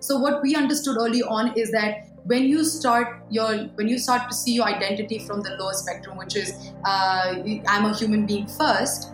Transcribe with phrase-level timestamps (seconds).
[0.00, 4.28] So what we understood early on is that when you start your when you start
[4.30, 6.52] to see your identity from the lower spectrum, which is
[6.84, 9.12] uh, I'm a human being first,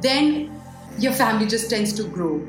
[0.00, 0.50] then
[0.98, 2.46] your family just tends to grow.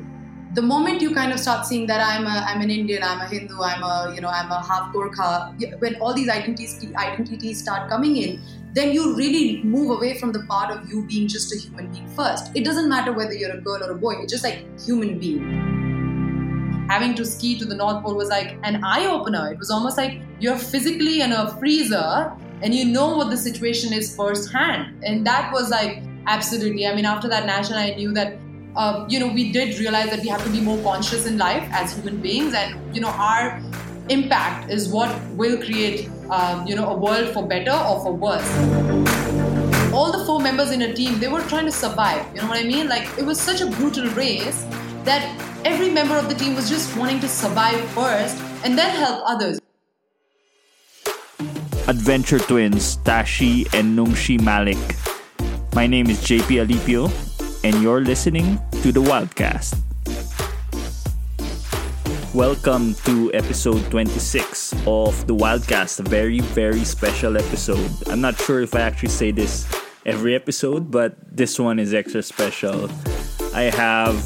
[0.54, 3.26] The moment you kind of start seeing that I'm a, I'm an Indian, I'm a
[3.26, 7.88] Hindu, I'm a you know I'm a half Gorkha, when all these identities identities start
[7.88, 8.42] coming in,
[8.74, 12.06] then you really move away from the part of you being just a human being
[12.08, 12.54] first.
[12.54, 15.81] It doesn't matter whether you're a girl or a boy; it's just like human being
[16.92, 19.50] having to ski to the North Pole was like an eye opener.
[19.52, 23.94] It was almost like you're physically in a freezer and you know what the situation
[23.94, 25.02] is firsthand.
[25.02, 26.86] And that was like absolutely.
[26.86, 28.38] I mean, after that national, I knew that.
[28.74, 31.62] Uh, you know, we did realize that we have to be more conscious in life
[31.72, 33.60] as human beings, and you know, our
[34.08, 38.48] impact is what will create, um, you know, a world for better or for worse
[39.92, 42.58] all the four members in a team they were trying to survive you know what
[42.58, 44.64] i mean like it was such a brutal race
[45.04, 45.26] that
[45.64, 49.58] every member of the team was just wanting to survive first and then help others.
[51.88, 54.78] Adventure twins Tashi and Nungshi Malik.
[55.74, 57.10] My name is JP Alipio,
[57.64, 59.74] and you're listening to the Wildcast.
[62.32, 67.90] Welcome to episode 26 of the Wildcast, a very, very special episode.
[68.06, 69.66] I'm not sure if I actually say this
[70.06, 72.88] every episode, but this one is extra special.
[73.52, 74.16] I have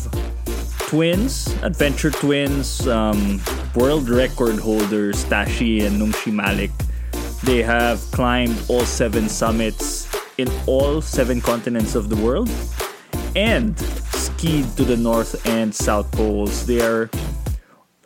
[0.86, 3.42] twins, adventure twins, um,
[3.74, 6.70] world record holders Tashi and Nungshi Malik.
[7.42, 10.06] They have climbed all seven summits
[10.38, 12.48] in all seven continents of the world
[13.34, 13.78] and
[14.14, 16.66] skied to the North and South Poles.
[16.66, 17.10] They are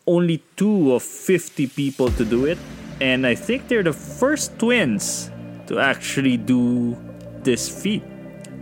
[0.07, 2.59] only two of 50 people to do it,
[3.01, 5.31] and I think they're the first twins
[5.67, 6.97] to actually do
[7.45, 8.03] this feat.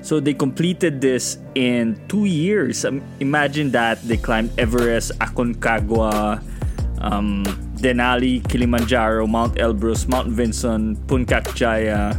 [0.00, 2.84] So they completed this in two years.
[2.84, 6.42] Um, imagine that they climbed Everest, Aconcagua,
[7.00, 7.44] um,
[7.76, 12.18] Denali, Kilimanjaro, Mount Elbrus, Mount Vinson, Puncak Jaya,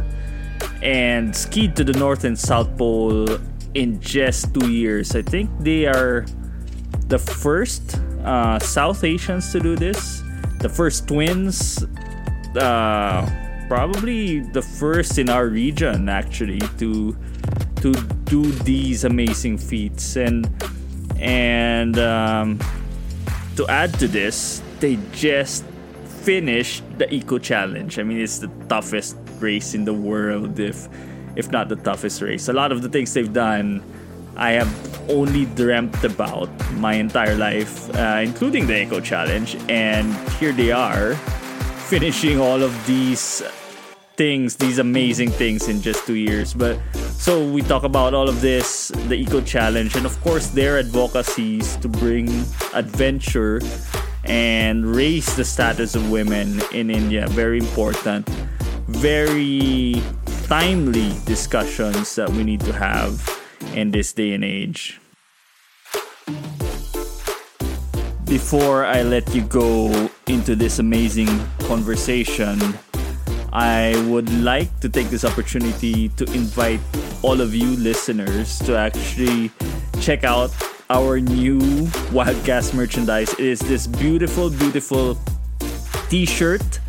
[0.82, 3.26] and skied to the North and South Pole
[3.74, 5.14] in just two years.
[5.14, 6.26] I think they are
[7.08, 10.22] the first uh, South Asians to do this,
[10.60, 11.84] the first twins.
[12.56, 13.28] Uh,
[13.68, 17.16] probably the first in our region actually to
[17.82, 17.92] to
[18.24, 20.16] do these amazing feats.
[20.16, 20.48] And
[21.18, 22.58] and um,
[23.56, 25.64] to add to this they just
[26.24, 27.98] finished the eco challenge.
[27.98, 30.88] I mean it's the toughest race in the world if
[31.36, 32.48] if not the toughest race.
[32.48, 33.82] A lot of the things they've done
[34.36, 34.70] i have
[35.10, 36.48] only dreamt about
[36.78, 39.56] my entire life uh, including the eco challenge.
[39.68, 41.14] And here they are
[41.90, 43.42] finishing all of these
[44.20, 46.52] things, these amazing things in just two years.
[46.52, 46.78] But
[47.16, 51.76] so we talk about all of this, the Eco Challenge, and of course their advocacies
[51.76, 52.28] to bring
[52.74, 53.62] adventure
[54.24, 57.28] and raise the status of women in India.
[57.28, 58.28] Very important,
[58.88, 60.02] very
[60.44, 63.24] timely discussions that we need to have
[63.72, 65.00] in this day and age.
[68.28, 72.60] Before I let you go into this amazing conversation,
[73.52, 76.80] I would like to take this opportunity to invite
[77.22, 79.50] all of you listeners to actually
[80.00, 80.54] check out
[80.88, 81.58] our new
[82.14, 83.32] Wildcast merchandise.
[83.34, 85.18] It is this beautiful, beautiful
[86.08, 86.80] t shirt,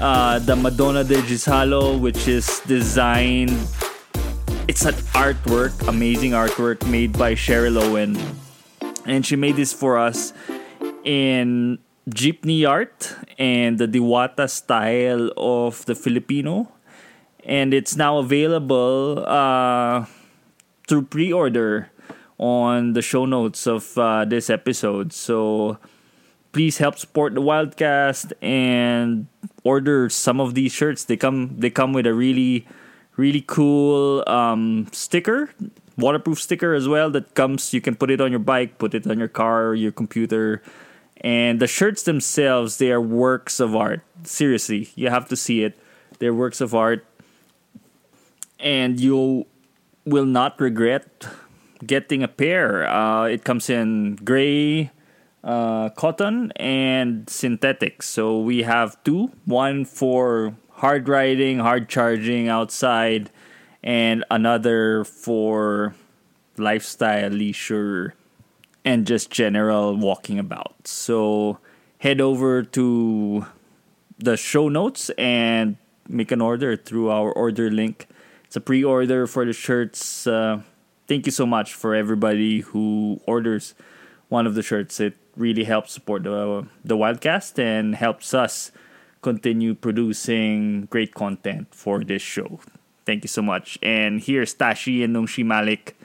[0.00, 3.56] uh, the Madonna de Ghisallo, which is designed.
[4.68, 8.16] It's an artwork, amazing artwork made by Cheryl Owen.
[9.06, 10.32] And she made this for us
[11.04, 11.78] in
[12.08, 16.68] jeepney art and the Diwata style of the Filipino.
[17.44, 20.06] And it's now available uh,
[20.88, 21.90] through pre order
[22.38, 25.12] on the show notes of uh, this episode.
[25.12, 25.78] So
[26.52, 29.26] please help support the Wildcast and
[29.62, 31.04] order some of these shirts.
[31.04, 32.66] They come they come with a really
[33.16, 35.50] really cool um, sticker,
[35.98, 39.06] waterproof sticker as well that comes you can put it on your bike, put it
[39.06, 40.62] on your car your computer
[41.24, 44.02] and the shirts themselves they are works of art.
[44.24, 45.76] Seriously you have to see it.
[46.20, 47.04] They're works of art.
[48.60, 49.46] And you
[50.04, 51.26] will not regret
[51.84, 52.86] getting a pair.
[52.86, 54.92] Uh, it comes in gray
[55.42, 58.02] uh, cotton and synthetic.
[58.02, 59.32] So we have two.
[59.46, 63.30] One for hard riding hard charging outside
[63.82, 65.94] and another for
[66.58, 68.14] lifestyle leisure
[68.84, 70.74] and just general walking about.
[70.86, 71.58] So
[71.98, 73.46] head over to
[74.18, 75.76] the show notes and
[76.08, 78.06] make an order through our order link.
[78.44, 80.26] It's a pre order for the shirts.
[80.26, 80.60] Uh,
[81.08, 83.74] thank you so much for everybody who orders
[84.28, 85.00] one of the shirts.
[85.00, 88.70] It really helps support the the Wildcast and helps us
[89.22, 92.60] continue producing great content for this show.
[93.06, 93.78] Thank you so much.
[93.82, 95.96] And here's Tashi and Nungshi Malik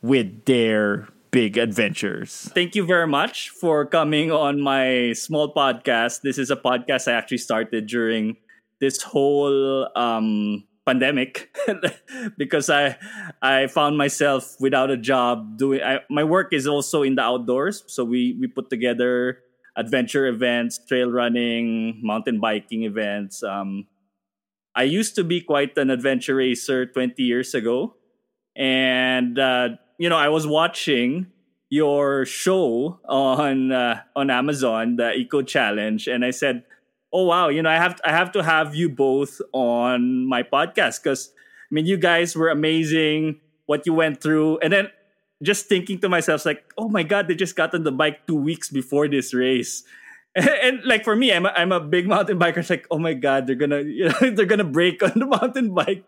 [0.00, 2.52] with their big adventures.
[2.54, 6.20] Thank you very much for coming on my small podcast.
[6.20, 8.36] This is a podcast I actually started during
[8.80, 11.56] this whole um, pandemic
[12.36, 12.98] because I
[13.40, 17.84] I found myself without a job doing I, my work is also in the outdoors
[17.86, 19.38] so we we put together
[19.76, 23.86] adventure events trail running mountain biking events um,
[24.74, 27.94] I used to be quite an adventure racer 20 years ago
[28.56, 31.26] and uh, you know I was watching
[31.70, 36.64] your show on uh, on Amazon the Eco Challenge and I said
[37.12, 41.02] oh wow, you know, I have I have to have you both on my podcast
[41.02, 43.40] because I mean, you guys were amazing.
[43.66, 44.90] What you went through, and then
[45.42, 48.36] just thinking to myself, like, oh my god, they just got on the bike two
[48.36, 49.84] weeks before this race.
[50.34, 52.58] And, and like for me, I'm a, I'm a big mountain biker.
[52.58, 55.74] It's like, oh my god, they're gonna you know, they're gonna break on the mountain
[55.74, 56.04] bike,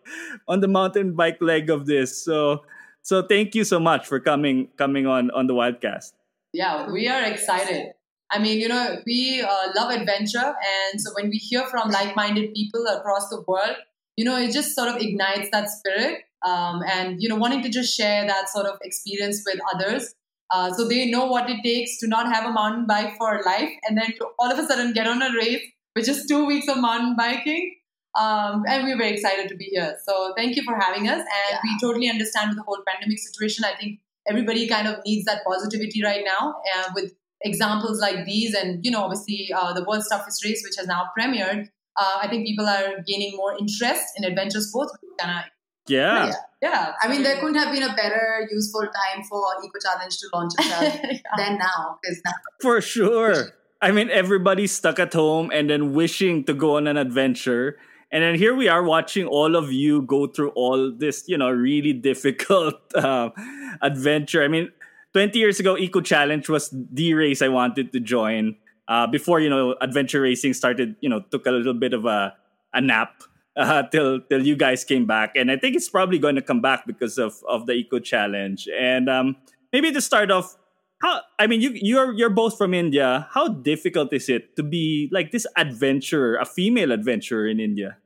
[0.48, 2.18] on the mountain bike leg of this.
[2.24, 2.64] So
[3.04, 6.12] so thank you so much for coming coming on on the Wildcast.
[6.52, 7.92] Yeah, we are excited.
[8.30, 10.54] I mean, you know, we uh, love adventure.
[10.90, 13.76] And so when we hear from like minded people across the world,
[14.16, 17.68] you know, it just sort of ignites that spirit um, and, you know, wanting to
[17.68, 20.14] just share that sort of experience with others.
[20.50, 23.70] Uh, so they know what it takes to not have a mountain bike for life
[23.88, 25.62] and then to all of a sudden get on a race
[25.94, 27.76] with just two weeks of mountain biking.
[28.14, 29.96] Um, and we're very excited to be here.
[30.06, 31.18] So thank you for having us.
[31.18, 31.58] And yeah.
[31.62, 33.64] we totally understand the whole pandemic situation.
[33.64, 37.12] I think everybody kind of needs that positivity right now uh, with
[37.42, 41.10] examples like these, and you know, obviously uh, the World's Toughest Race, which has now
[41.18, 44.96] premiered, uh, I think people are gaining more interest in adventure sports.
[45.18, 45.44] Kinda,
[45.86, 46.26] yeah.
[46.26, 46.32] yeah.
[46.62, 46.92] Yeah.
[47.02, 50.52] I mean, there couldn't have been a better useful time for Eco Challenge to launch
[50.58, 51.18] itself yeah.
[51.36, 51.98] than now.
[52.24, 52.32] now.
[52.62, 53.52] For sure.
[53.82, 57.76] I mean, everybody's stuck at home and then wishing to go on an adventure.
[58.12, 61.50] And then here we are watching all of you go through all this, you know,
[61.50, 63.30] really difficult uh,
[63.82, 64.44] adventure.
[64.44, 64.70] I mean,
[65.14, 68.56] 20 years ago, Eco Challenge was the race I wanted to join.
[68.86, 70.96] Uh, before you know, adventure racing started.
[71.00, 72.34] You know, took a little bit of a
[72.74, 73.22] a nap
[73.56, 76.60] uh, till till you guys came back, and I think it's probably going to come
[76.60, 78.68] back because of of the Eco Challenge.
[78.78, 79.36] And um,
[79.72, 80.56] maybe to start off,
[81.04, 83.28] how I mean, you you're you're both from India.
[83.32, 87.98] How difficult is it to be like this adventurer, a female adventurer in India?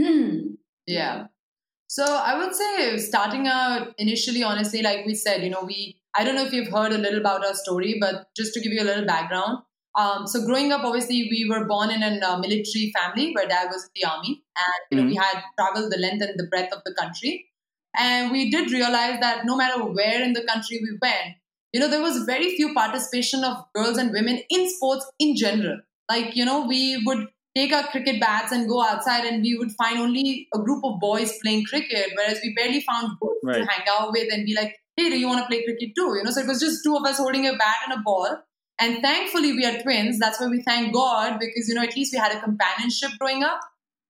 [0.00, 0.56] Hmm.
[0.86, 1.26] Yeah.
[1.88, 6.24] So I would say starting out initially, honestly, like we said, you know, we I
[6.24, 8.82] don't know if you've heard a little about our story, but just to give you
[8.82, 9.58] a little background.
[9.94, 13.66] Um, so growing up, obviously, we were born in a uh, military family where dad
[13.66, 15.10] was in the army, and you know, mm-hmm.
[15.10, 17.50] we had traveled the length and the breadth of the country.
[17.94, 21.36] And we did realize that no matter where in the country we went,
[21.72, 25.78] you know, there was very few participation of girls and women in sports in general.
[26.10, 29.72] Like, you know, we would take our cricket bats and go outside and we would
[29.72, 33.58] find only a group of boys playing cricket, whereas we barely found girls right.
[33.58, 36.14] to hang out with and be like, hey, do you want to play cricket too?
[36.16, 38.38] You know, so it was just two of us holding a bat and a ball.
[38.78, 40.18] And thankfully, we are twins.
[40.18, 43.42] That's why we thank God because, you know, at least we had a companionship growing
[43.42, 43.60] up.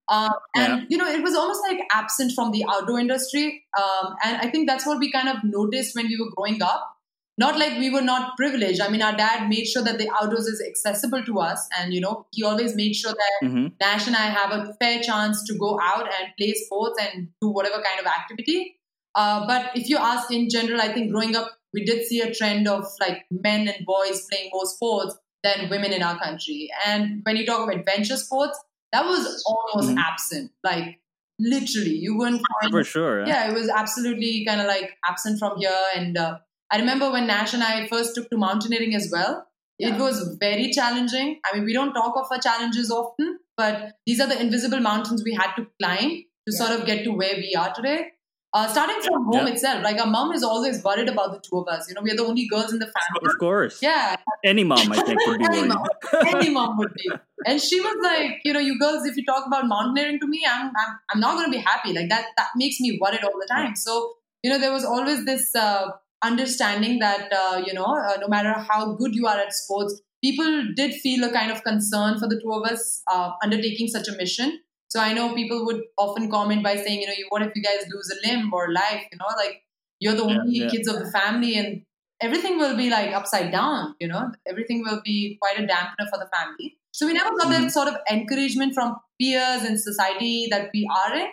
[0.08, 0.86] Um, and, yeah.
[0.88, 3.64] you know, it was almost like absent from the outdoor industry.
[3.76, 6.91] Um, and I think that's what we kind of noticed when we were growing up.
[7.38, 8.80] Not like we were not privileged.
[8.80, 11.66] I mean, our dad made sure that the outdoors is accessible to us.
[11.78, 13.68] And, you know, he always made sure that mm-hmm.
[13.80, 17.48] Nash and I have a fair chance to go out and play sports and do
[17.48, 18.76] whatever kind of activity.
[19.14, 22.34] Uh, but if you ask in general, I think growing up, we did see a
[22.34, 26.70] trend of like men and boys playing more sports than women in our country.
[26.86, 28.58] And when you talk of adventure sports,
[28.92, 29.98] that was almost mm-hmm.
[29.98, 30.52] absent.
[30.62, 31.00] Like
[31.38, 32.72] literally, you wouldn't find.
[32.72, 33.26] For sure.
[33.26, 35.70] Yeah, it was absolutely kind of like absent from here.
[35.96, 36.38] And uh,
[36.72, 39.46] I remember when Nash and I first took to mountaineering as well.
[39.78, 39.94] Yeah.
[39.94, 41.40] It was very challenging.
[41.44, 45.22] I mean, we don't talk of our challenges often, but these are the invisible mountains
[45.24, 46.56] we had to climb to yeah.
[46.56, 48.12] sort of get to where we are today.
[48.54, 49.52] Uh, starting from home yeah.
[49.52, 51.88] itself, like our mom is always worried about the two of us.
[51.88, 53.32] You know, we are the only girls in the family.
[53.32, 53.82] Of course.
[53.82, 54.16] Yeah.
[54.44, 55.86] Any mom, I think, would be Any mom.
[56.26, 57.10] Any mom would be.
[57.46, 60.44] And she was like, you know, you girls, if you talk about mountaineering to me,
[60.46, 61.94] I'm, I'm, I'm not going to be happy.
[61.94, 63.74] Like that, that makes me worried all the time.
[63.74, 65.88] So, you know, there was always this uh,
[66.22, 70.64] understanding that, uh, you know, uh, no matter how good you are at sports, people
[70.76, 74.16] did feel a kind of concern for the two of us uh, undertaking such a
[74.16, 74.60] mission.
[74.88, 77.86] So I know people would often comment by saying, you know, what if you guys
[77.92, 79.02] lose a limb or life?
[79.10, 79.62] You know, like
[80.00, 80.70] you're the only yeah, yeah.
[80.70, 81.82] kids of the family and
[82.20, 86.18] everything will be like upside down, you know, everything will be quite a dampener for
[86.18, 86.78] the family.
[86.92, 87.64] So we never got mm-hmm.
[87.64, 91.26] that sort of encouragement from peers and society that we are in.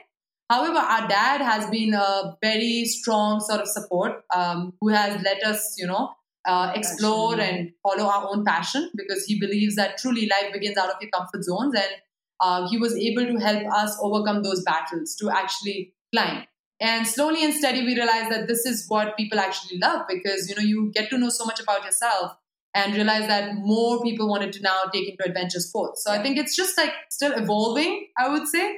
[0.50, 5.44] However, our dad has been a very strong sort of support um, who has let
[5.44, 6.12] us, you know,
[6.46, 7.56] uh, explore passion.
[7.56, 11.12] and follow our own passion because he believes that truly life begins out of your
[11.12, 11.92] comfort zones and
[12.40, 16.46] uh, he was able to help us overcome those battles to actually climb.
[16.82, 20.56] And slowly and steady we realized that this is what people actually love because you
[20.56, 22.38] know you get to know so much about yourself
[22.74, 26.04] and realize that more people wanted to now take into adventure sports.
[26.04, 28.78] So i think it's just like still evolving i would say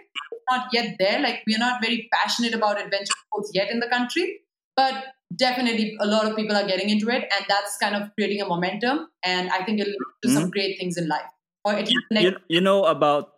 [0.49, 1.19] not yet there.
[1.19, 4.41] Like we're not very passionate about adventure sports yet in the country
[4.75, 4.95] but
[5.35, 8.47] definitely a lot of people are getting into it and that's kind of creating a
[8.47, 10.37] momentum and i think it'll do mm-hmm.
[10.37, 11.27] some great things in life.
[11.63, 13.37] Or at least you, you know about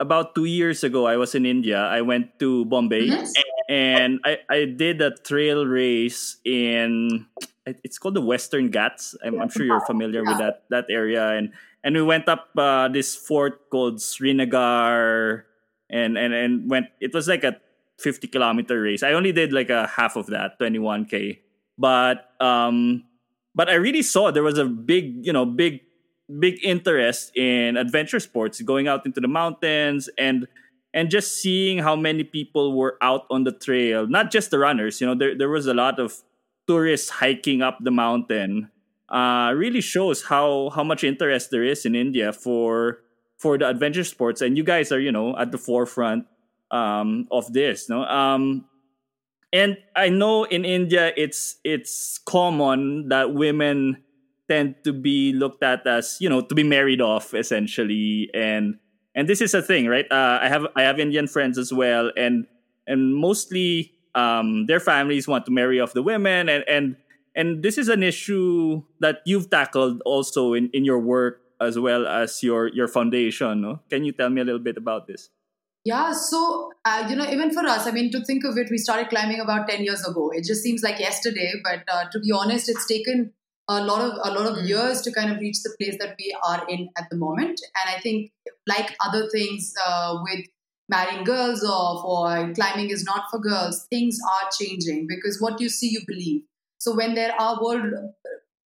[0.00, 1.78] about two years ago i was in india.
[1.78, 3.72] I went to bombay mm-hmm.
[3.72, 7.26] and I, I did a trail race in
[7.66, 9.16] it's called the western ghats.
[9.24, 11.34] I'm, I'm sure you're familiar with that that area.
[11.34, 11.50] And
[11.82, 15.46] and we went up uh, this fort called srinagar
[15.90, 17.56] and and and went it was like a
[17.98, 19.02] 50 kilometer race.
[19.02, 21.38] I only did like a half of that, 21k.
[21.78, 23.04] But um
[23.54, 25.80] but I really saw there was a big, you know, big
[26.38, 30.46] big interest in adventure sports, going out into the mountains and
[30.92, 35.00] and just seeing how many people were out on the trail, not just the runners,
[35.00, 36.22] you know, there there was a lot of
[36.66, 38.70] tourists hiking up the mountain.
[39.08, 42.98] Uh, really shows how how much interest there is in India for
[43.38, 46.26] for the adventure sports, and you guys are you know at the forefront
[46.70, 47.88] um, of this.
[47.88, 48.64] No, um,
[49.52, 54.02] and I know in India it's it's common that women
[54.48, 58.78] tend to be looked at as you know to be married off essentially, and
[59.14, 60.06] and this is a thing, right?
[60.10, 62.46] Uh, I have I have Indian friends as well, and
[62.86, 66.96] and mostly um, their families want to marry off the women, and and
[67.34, 72.06] and this is an issue that you've tackled also in, in your work as well
[72.06, 73.60] as your your foundation.
[73.60, 73.80] No?
[73.90, 75.30] Can you tell me a little bit about this?
[75.84, 78.78] Yeah, so uh, you know, even for us, I mean, to think of it, we
[78.78, 80.30] started climbing about ten years ago.
[80.34, 83.32] It just seems like yesterday, but uh, to be honest, it's taken
[83.68, 84.68] a lot of a lot of mm.
[84.68, 87.60] years to kind of reach the place that we are in at the moment.
[87.80, 88.32] And I think,
[88.66, 90.46] like other things uh, with
[90.88, 95.68] marrying girls off or climbing is not for girls, things are changing because what you
[95.68, 96.42] see, you believe.
[96.78, 97.92] So when there are world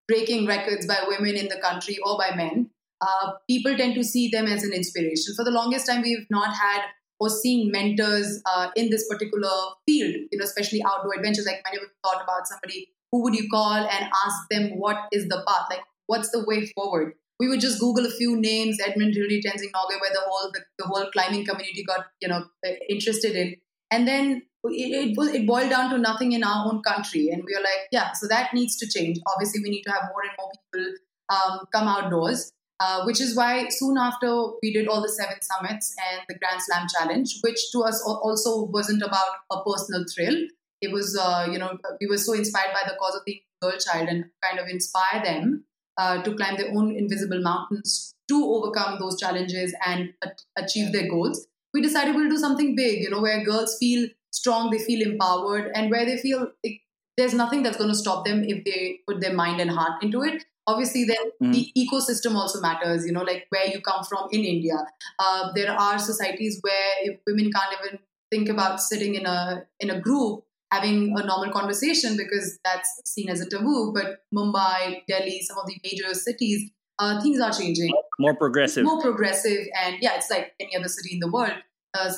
[0.07, 2.68] breaking records by women in the country or by men,
[3.01, 5.33] uh, people tend to see them as an inspiration.
[5.35, 6.81] For the longest time, we've not had
[7.19, 9.49] or seeing mentors uh, in this particular
[9.85, 11.45] field, you know, especially outdoor adventures.
[11.45, 15.27] Like of you thought about somebody who would you call and ask them what is
[15.27, 17.13] the path, like what's the way forward.
[17.39, 20.59] We would just Google a few names, Edmund Hillary, Tenzing Norgay, where the whole the,
[20.77, 22.45] the, whole climbing community got you know
[22.89, 23.55] interested in,
[23.91, 27.55] and then it, it, it boiled down to nothing in our own country, and we
[27.55, 29.19] were like, yeah, so that needs to change.
[29.25, 30.95] Obviously, we need to have more and more people
[31.29, 32.51] um, come outdoors.
[32.81, 36.61] Uh, which is why soon after we did all the seven summits and the Grand
[36.61, 40.47] Slam Challenge, which to us also wasn't about a personal thrill.
[40.81, 43.77] It was, uh, you know, we were so inspired by the cause of the girl
[43.77, 45.65] child and kind of inspire them
[45.97, 50.13] uh, to climb their own invisible mountains to overcome those challenges and
[50.55, 51.47] achieve their goals.
[51.73, 55.71] We decided we'll do something big, you know, where girls feel strong, they feel empowered,
[55.75, 56.81] and where they feel like
[57.17, 60.23] there's nothing that's going to stop them if they put their mind and heart into
[60.23, 61.53] it obviously then mm.
[61.53, 64.77] the ecosystem also matters you know like where you come from in india.
[65.23, 67.99] Uh, there are societies where women can't even
[68.31, 73.29] think about sitting in a in a group having a normal conversation because that's seen
[73.29, 73.91] as a taboo.
[73.93, 77.93] But mumbai delhi some of the major cities uh, things are changing.
[78.19, 78.83] More progressive.
[78.83, 79.61] More progressive.
[79.83, 81.57] And yeah it's like any other city in the world.
[81.93, 82.11] Uh,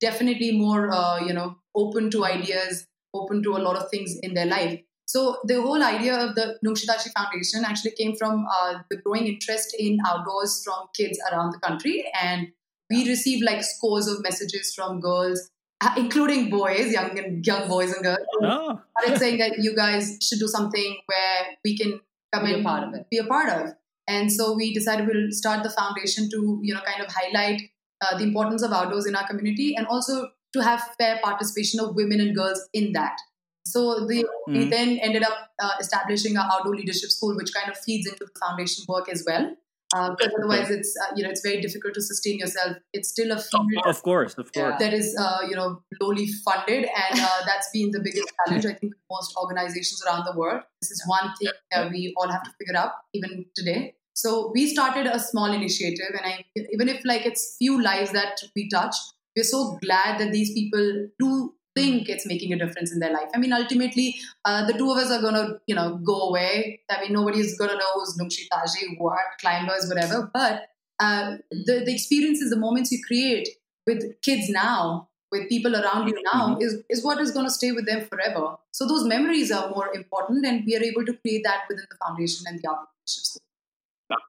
[0.00, 4.34] definitely more uh, you know open to ideas open to a lot of things in
[4.34, 8.96] their life so the whole idea of the Nungshitashi Foundation actually came from uh, the
[8.96, 12.48] growing interest in outdoors from kids around the country, and
[12.90, 17.92] we received like scores of messages from girls, uh, including boys, young and young boys
[17.92, 18.80] and girls, oh.
[18.98, 22.00] started saying that you guys should do something where we can
[22.32, 23.74] come be a part of it, be a part of.
[24.08, 27.62] And so we decided we'll start the foundation to you know kind of highlight
[28.02, 31.94] uh, the importance of outdoors in our community and also to have fair participation of
[31.94, 33.16] women and girls in that.
[33.64, 34.52] So the, mm-hmm.
[34.52, 38.24] we then ended up uh, establishing our outdoor leadership school, which kind of feeds into
[38.24, 39.54] the foundation work as well.
[39.94, 42.78] Uh, because otherwise, it's uh, you know it's very difficult to sustain yourself.
[42.94, 46.84] It's still a field, of course, of course, that is uh, you know lowly funded,
[46.84, 50.62] and uh, that's been the biggest challenge I think most organizations around the world.
[50.80, 53.94] This is one thing that we all have to figure out even today.
[54.14, 58.40] So we started a small initiative, and I, even if like it's few lives that
[58.56, 58.96] we touch,
[59.36, 63.28] we're so glad that these people do think it's making a difference in their life.
[63.34, 66.80] I mean, ultimately, uh, the two of us are going to, you know, go away.
[66.90, 70.30] I mean, nobody's going to know who's Nungshi Tashi, what, climbers, whatever.
[70.32, 70.68] But
[71.00, 73.48] uh, the, the experiences, the moments you create
[73.86, 76.62] with kids now with people around you now Mhm.
[76.62, 78.56] is, is what is going to stay with them forever.
[78.70, 81.96] So those memories are more important, and we are able to create that within the
[81.96, 83.38] foundation and the outreach.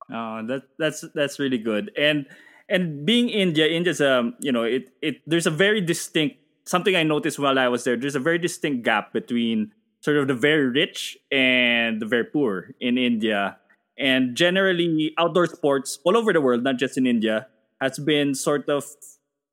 [0.10, 1.92] Oh, that that's that's really good.
[1.98, 2.26] And
[2.70, 7.03] and being India, India's um, you know, it it there's a very distinct something I
[7.03, 7.96] noticed while I was there.
[7.96, 12.75] There's a very distinct gap between sort of the very rich and the very poor
[12.79, 13.58] in India.
[13.98, 17.48] And generally, outdoor sports all over the world, not just in India,
[17.79, 18.86] has been sort of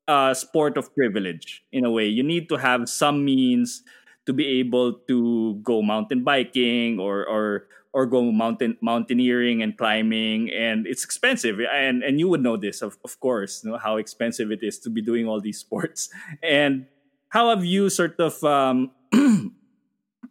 [0.07, 2.07] a sport of privilege in a way.
[2.07, 3.83] You need to have some means
[4.25, 10.49] to be able to go mountain biking or or or go mountain mountaineering and climbing
[10.51, 13.97] and it's expensive and and you would know this of, of course you know how
[13.97, 16.09] expensive it is to be doing all these sports
[16.43, 16.85] and
[17.31, 18.91] how have you sort of um,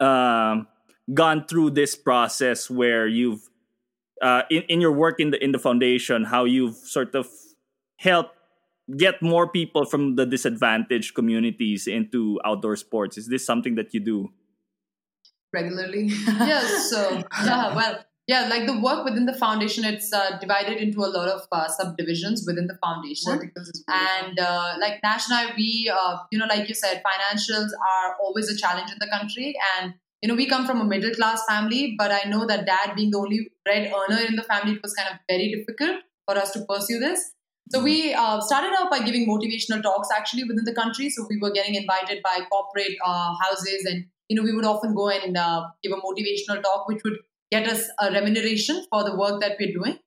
[0.00, 0.68] um,
[1.12, 3.48] gone through this process where you've
[4.22, 7.26] uh, in, in your work in the in the foundation how you've sort of
[7.96, 8.36] helped
[8.96, 14.00] get more people from the disadvantaged communities into outdoor sports is this something that you
[14.00, 14.28] do
[15.52, 16.04] regularly.
[16.26, 21.00] yes so yeah well yeah like the work within the foundation it's uh, divided into
[21.08, 23.38] a lot of uh, subdivisions within the foundation
[23.88, 28.16] and uh, like Nash and I, we, uh, you know, like you said, financials are
[28.22, 29.54] always a challenge in the country.
[29.76, 32.94] And, you know, we come from a middle class family, but I know that dad
[32.94, 36.36] being the only bread earner in the family, it was kind of very difficult for
[36.36, 37.32] us to pursue this.
[37.70, 41.08] So we uh, started out by giving motivational talks actually within the country.
[41.08, 44.94] So we were getting invited by corporate uh, houses and, you know, we would often
[44.94, 47.18] go and uh, give a motivational talk, which would
[47.50, 49.98] get us a remuneration for the work that we're doing.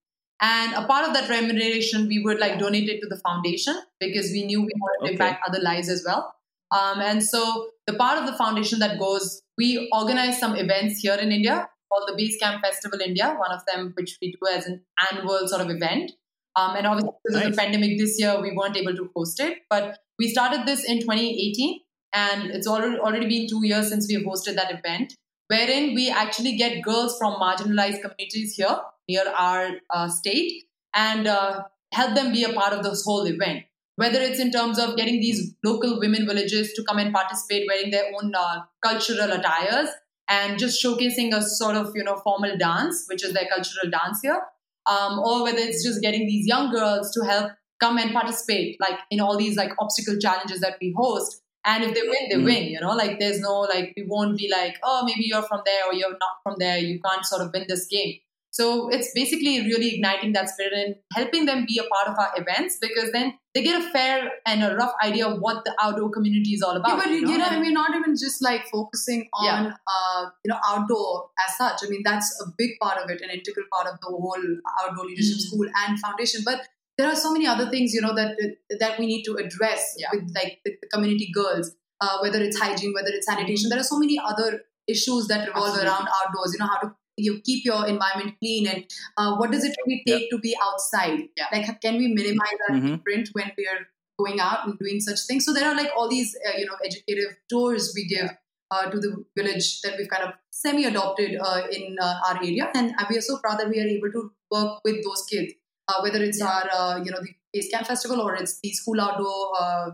[0.42, 4.32] And a part of that remuneration, we would like donate it to the foundation because
[4.32, 5.14] we knew we wanted to Okay.
[5.14, 6.34] impact other lives as well.
[6.72, 11.14] Um, and so the part of the foundation that goes, we organize some events here
[11.16, 14.66] in India called the Base Camp Festival India, one of them which we do as
[14.66, 14.82] an
[15.12, 16.12] annual sort of event.
[16.56, 19.60] Um, and obviously, because of the pandemic this year, we weren't able to host it.
[19.70, 21.80] But we started this in 2018,
[22.14, 25.16] and it's already already been two years since we have hosted that event,
[25.54, 31.64] wherein we actually get girls from marginalized communities here near our uh, state and uh,
[31.94, 33.64] help them be a part of this whole event.
[33.96, 37.92] Whether it's in terms of getting these local women villages to come and participate wearing
[37.92, 39.89] their own uh, cultural attires
[40.28, 44.22] and just showcasing a sort of you know formal dance, which is their cultural dance
[44.24, 44.42] here,
[44.88, 49.00] um, or whether it's just getting these young girls to help come and participate like
[49.12, 52.45] in all these like obstacle challenges that we host and if they win they Mhm.
[52.45, 55.62] win you know like there's no like we won't be like oh maybe you're from
[55.65, 58.13] there or you're not from there you can't sort of win this game
[58.58, 62.32] so it's basically really igniting that spirit and helping them be a part of our
[62.41, 66.10] events because then they get a fair and a rough idea of what the outdoor
[66.12, 67.45] community is all Yeah, about but you, you know, know?
[67.56, 71.82] I mean, not even just like focusing on, uh, you know, outdoor as such.
[71.84, 74.43] I mean, that's a big part of it, an integral part of the whole
[74.84, 75.41] outdoor leadership Mm.
[75.47, 76.41] school and foundation.
[76.45, 76.62] But
[76.97, 78.38] there are so many other things, you know, that
[78.79, 80.10] that we need to address Yeah.
[80.13, 83.69] with like the, community girls, uh, whether it's hygiene, whether it's sanitation.
[83.69, 85.89] There are so many other issues that revolve Absolutely.
[85.89, 86.53] around outdoors.
[86.53, 88.86] You know, how to you keep your environment clean and
[89.17, 91.19] uh, what does it really take to be outside?
[91.38, 91.45] Yeah.
[91.51, 92.89] Like, can we minimize our Mhm.
[92.89, 93.88] footprint when we're
[94.19, 95.45] going out and doing such things.
[95.45, 98.29] So there are like all these, uh, you know, educative tours we give
[98.71, 102.93] uh, to the village that we've kind of semi-adopted uh, in uh, our area, and
[103.10, 105.53] we are so proud that we are able to work with those kids,
[105.88, 109.00] uh, whether it's our, uh, you know, the Base Camp Festival or it's the School
[109.02, 109.91] Outdoor uh,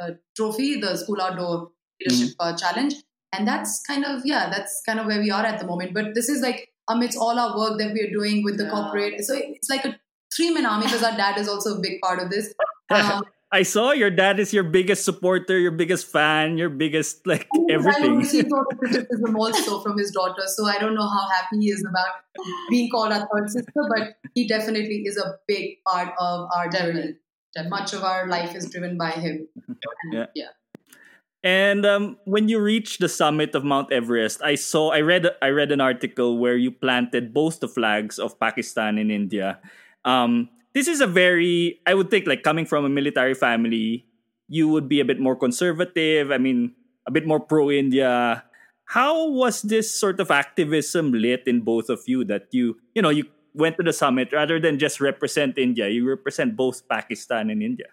[0.00, 2.94] uh, Trophy, the School Outdoor Leadership uh, Challenge,
[3.32, 5.94] and that's kind of yeah, that's kind of where we are at the moment.
[5.94, 8.70] But this is like amidst all our work that we are doing with the Yeah.
[8.70, 9.98] corporate, so it's like a
[10.34, 12.52] three-man army because our dad is also a big part of this.
[12.88, 17.46] Um, I saw your dad is your biggest supporter, your biggest fan, your biggest like
[17.70, 17.70] everything.
[17.70, 18.16] I everything.
[18.18, 21.60] received a lot of criticism also from his daughter, so I don't know how happy
[21.60, 22.10] he is about
[22.70, 27.14] being called our third sister, but he definitely is a big part of our journey.
[27.68, 29.48] Much of our life is driven by him.
[30.12, 30.26] Yeah.
[30.34, 30.52] Yeah.
[31.42, 35.48] And um, when you reached the summit of Mount Everest, I saw I read I
[35.48, 39.60] read an article where you planted both the flags of Pakistan and India.
[40.04, 44.04] Um, this is a very I would think like coming from a military family,
[44.46, 46.30] you would be a bit more conservative.
[46.30, 46.76] I mean,
[47.08, 48.44] a bit more pro India.
[48.92, 53.08] How was this sort of activism lit in both of you that you you know
[53.08, 53.24] you
[53.56, 57.88] went to the summit rather than just represent India, you represent both Pakistan and India.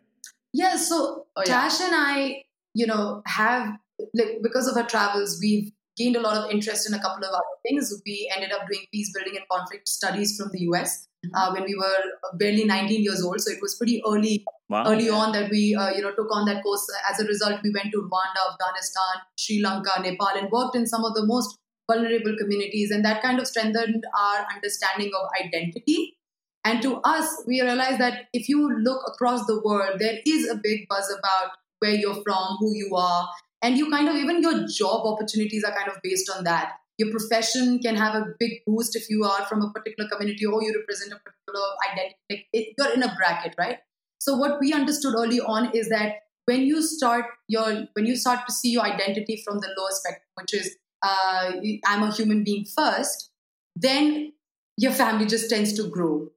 [0.51, 1.65] Yeah, so Oh, yeah.
[1.65, 2.43] Tash and I,
[2.75, 3.79] you know, have
[4.13, 7.31] like because of our travels, we've gained a lot of interest in a couple of
[7.31, 7.93] other things.
[8.05, 11.75] We ended up doing peace building and conflict studies from the US uh, when we
[11.75, 13.41] were barely 19 years old.
[13.41, 14.85] So it was pretty early Wow.
[14.87, 16.87] early on that we uh, you know took on that course.
[17.07, 21.03] As a result, we went to Rwanda, Afghanistan, Sri Lanka, Nepal, and worked in some
[21.03, 21.59] of the most
[21.91, 26.17] vulnerable communities, and that kind of strengthened our understanding of identity.
[26.65, 30.55] And to us, we realized that if you look across the world, there is a
[30.55, 33.27] big buzz about where you're from, who you are,
[33.63, 36.73] and you kind of even your job opportunities are kind of based on that.
[36.97, 40.61] Your profession can have a big boost if you are from a particular community or
[40.61, 42.47] you represent a particular identity.
[42.53, 43.79] It, you're in a bracket, right?
[44.19, 48.41] So what we understood early on is that when you start your when you start
[48.47, 51.53] to see your identity from the lower spectrum, which is uh,
[51.85, 53.31] I'm a human being first,
[53.75, 54.33] then
[54.77, 56.29] your family just tends to grow.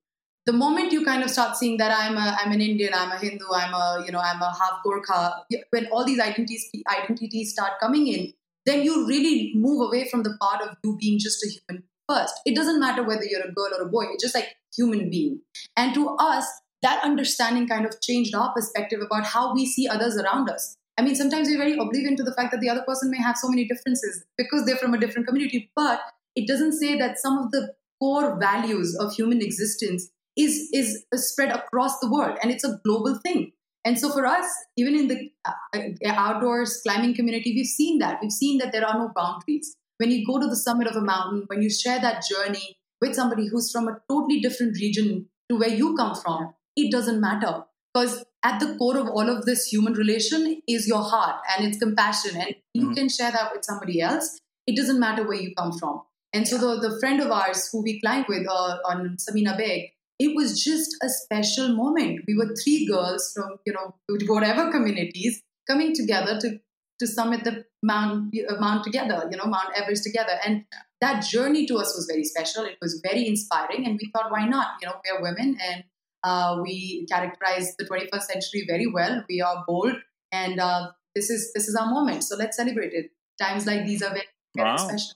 [0.47, 3.19] The moment you kind of start seeing that I'm a I'm an Indian, I'm a
[3.19, 7.73] Hindu, I'm a you know I'm a half Gorkha, when all these identities identities start
[7.81, 8.33] coming in,
[8.65, 12.35] then you really move away from the part of you being just a human first.
[12.47, 15.41] It doesn't matter whether you're a girl or a boy; you're just like human being.
[15.77, 16.47] And to us,
[16.83, 20.77] that understanding kind of changed our perspective about how we see others around us.
[20.97, 23.37] I mean, sometimes we're very oblivious to the fact that the other person may have
[23.37, 26.01] so many differences because they're from a different community, but
[26.37, 31.51] it doesn't say that some of the core values of human existence is is spread
[31.51, 33.53] across the world and it's a global thing.
[33.85, 34.47] And so for us
[34.77, 38.19] even in the uh, outdoors climbing community we've seen that.
[38.21, 39.77] We've seen that there are no boundaries.
[39.99, 43.15] When you go to the summit of a mountain when you share that journey with
[43.15, 47.65] somebody who's from a totally different region to where you come from it doesn't matter.
[47.93, 51.79] Because at the core of all of this human relation is your heart and it's
[51.79, 52.93] compassion and you mm-hmm.
[52.93, 54.39] can share that with somebody else.
[54.67, 56.03] It doesn't matter where you come from.
[56.35, 59.93] And so the, the friend of ours who we climbed with uh, on Samina Baig,
[60.19, 62.21] it was just a special moment.
[62.27, 63.95] We were three girls from, you know,
[64.27, 66.61] whatever communities coming together to,
[67.01, 70.39] to summit the Mount, uh, Mount together, you know, Mount Everest together.
[70.45, 70.65] And
[71.01, 72.65] that journey to us was very special.
[72.65, 73.87] It was very inspiring.
[73.87, 74.69] And we thought, why not?
[74.81, 75.85] You know, we are women and
[76.27, 79.25] uh, we characterize the 21st century very well.
[79.29, 79.95] We are bold,
[80.33, 82.25] and uh, this is this is our moment.
[82.25, 83.11] So let's celebrate it.
[83.41, 84.27] Times like these are very,
[84.57, 84.77] very wow.
[84.77, 85.15] special.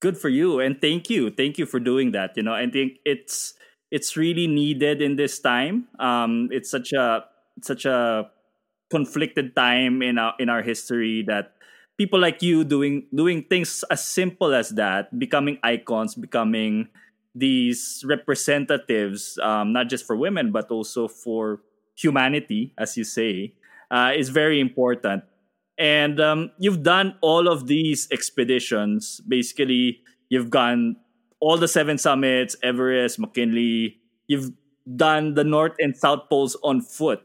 [0.00, 2.32] Good for you, and thank you, thank you for doing that.
[2.36, 3.52] You know, I think it's
[3.90, 5.88] it's really needed in this time.
[6.00, 7.24] Um, it's such a
[7.60, 8.30] such a
[8.90, 11.52] conflicted time in our in our history that
[11.98, 16.88] people like you doing doing things as simple as that, becoming icons, becoming
[17.34, 21.60] these representatives, um, not just for women, but also for
[21.96, 23.52] humanity, as you say,
[23.90, 25.24] uh, is very important.
[25.80, 29.22] And um, you've done all of these expeditions.
[29.26, 30.96] Basically, you've gone
[31.40, 33.96] all the seven summits, Everest, McKinley.
[34.28, 34.52] You've
[34.94, 37.24] done the North and South Poles on foot.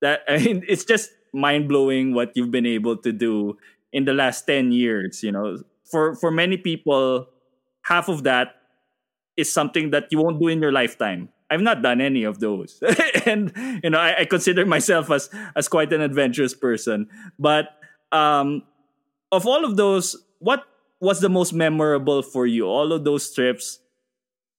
[0.00, 3.56] That I mean, it's just mind blowing what you've been able to do
[3.92, 5.22] in the last ten years.
[5.22, 7.28] You know, for for many people,
[7.82, 8.56] half of that
[9.36, 11.28] is something that you won't do in your lifetime.
[11.48, 12.82] I've not done any of those,
[13.26, 13.52] and
[13.84, 17.06] you know I, I, consider myself as as quite an adventurous person.
[17.38, 17.68] But
[18.14, 18.62] um,
[19.32, 20.64] of all of those, what
[21.00, 22.66] was the most memorable for you?
[22.66, 23.80] All of those trips.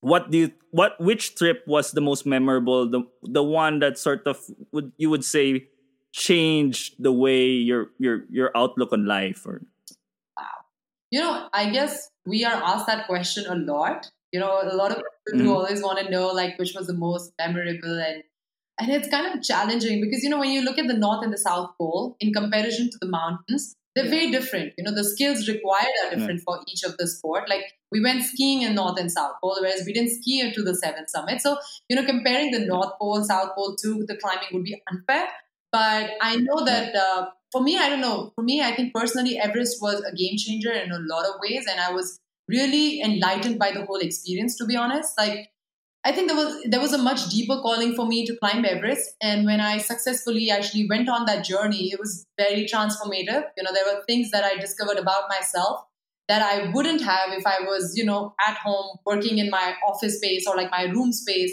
[0.02, 2.88] What do you what which trip was the most memorable?
[2.90, 4.38] The the one that sort of
[4.72, 5.70] would you would say
[6.12, 9.60] changed the way your your your outlook on life or
[10.38, 10.64] wow
[11.12, 14.92] you know i guess we are asked that question a lot you know, a lot
[14.92, 15.48] of people mm-hmm.
[15.50, 18.22] always want to know like which was the most memorable and
[18.80, 21.34] and it's kind of challenging because you know when you look at the north and
[21.34, 24.74] the south pole in comparison to the mountains they're very different.
[24.78, 27.50] You know the skills required are different for each of the sport.
[27.50, 30.76] Like we went skiing in north and south pole whereas we didn't ski into the
[30.76, 31.42] seventh summit.
[31.42, 31.58] So
[31.88, 35.28] you know comparing the north pole south pole to the climbing would be unfair.
[35.72, 38.34] But i know that uh, for me i don't know.
[38.36, 41.66] For me i think personally everest was a game changer in a lot of ways.
[41.72, 45.14] And i was really enlightened by the whole experience to be honest.
[45.18, 45.52] Like
[46.06, 49.16] i think there was there was a much deeper calling for me to climb everest.
[49.22, 53.44] And when i successfully actually went on that journey it was very transformative.
[53.58, 55.82] You know there were things that i discovered about myself
[56.28, 60.18] that i wouldn't have if i was you know at home working in my office
[60.18, 61.52] space or like my room space.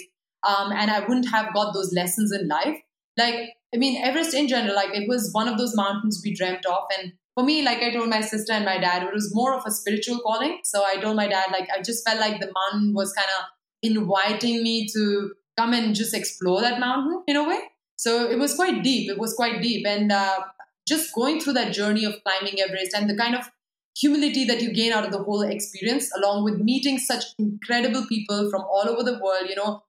[0.50, 2.78] Um, and i wouldn't have got those lessons in life.
[3.16, 6.66] Like i mean everest in general like it was one of those mountains we dreamt
[6.66, 6.84] of.
[6.98, 9.64] And for me, like I told my sister and my dad, it was more of
[9.64, 10.58] a spiritual calling.
[10.64, 13.46] So I told my dad, like, I just felt like the mountain was kind of
[13.82, 17.60] inviting me to come and just explore that mountain in a way.
[17.96, 19.10] So it was quite deep.
[19.10, 19.86] It was quite deep.
[19.86, 20.40] And uh,
[20.88, 23.50] just going through that journey of climbing Everest and the kind of
[23.96, 28.50] humility that you gain out of the whole experience, along with meeting such incredible people
[28.50, 29.82] from all over the world, you know,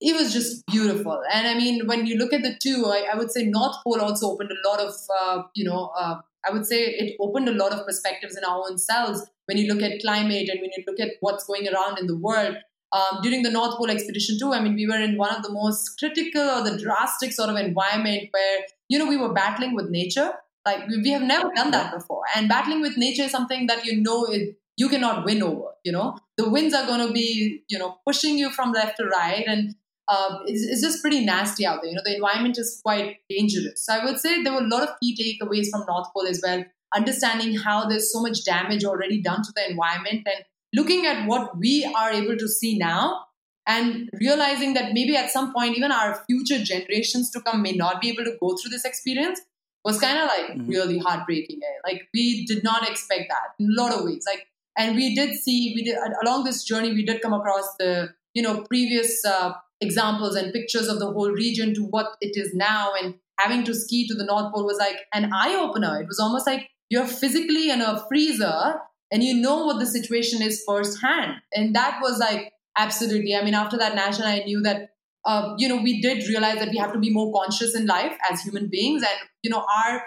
[0.00, 1.22] it was just beautiful.
[1.32, 4.00] And I mean, when you look at the two, I, I would say North Pole
[4.00, 7.54] also opened a lot of, uh, you know, uh, I would say it opened a
[7.54, 10.84] lot of perspectives in our own selves when you look at climate and when you
[10.86, 12.56] look at what's going around in the world.
[12.92, 15.52] Um, during the North Pole expedition too, I mean, we were in one of the
[15.52, 19.90] most critical or the drastic sort of environment where you know we were battling with
[19.90, 20.32] nature.
[20.64, 24.00] Like we have never done that before, and battling with nature is something that you
[24.00, 25.68] know it, you cannot win over.
[25.84, 29.06] You know, the winds are going to be you know pushing you from left to
[29.06, 29.74] right, and
[30.08, 31.90] uh, is, is just pretty nasty out there.
[31.90, 33.84] You know, the environment is quite dangerous.
[33.84, 36.40] So I would say there were a lot of key takeaways from North Pole as
[36.42, 36.64] well.
[36.94, 40.44] Understanding how there's so much damage already done to the environment and
[40.76, 43.26] looking at what we are able to see now
[43.66, 48.00] and realizing that maybe at some point even our future generations to come may not
[48.00, 49.40] be able to go through this experience
[49.84, 50.68] was kind of like mm-hmm.
[50.68, 51.78] really heartbreaking eh?
[51.88, 55.34] like we did not expect that in a lot of ways like and we did
[55.34, 59.52] see we did along this journey we did come across the you know previous uh,
[59.80, 63.74] examples and pictures of the whole region to what it is now and having to
[63.74, 67.06] ski to the north pole was like an eye opener it was almost like you're
[67.06, 71.34] physically in a freezer and you know what the situation is firsthand.
[71.52, 74.90] And that was like absolutely i mean after that national i knew that
[75.24, 78.16] uh, you know we did realize that we have to be more conscious in life
[78.30, 79.02] as human beings.
[79.02, 80.04] And you know our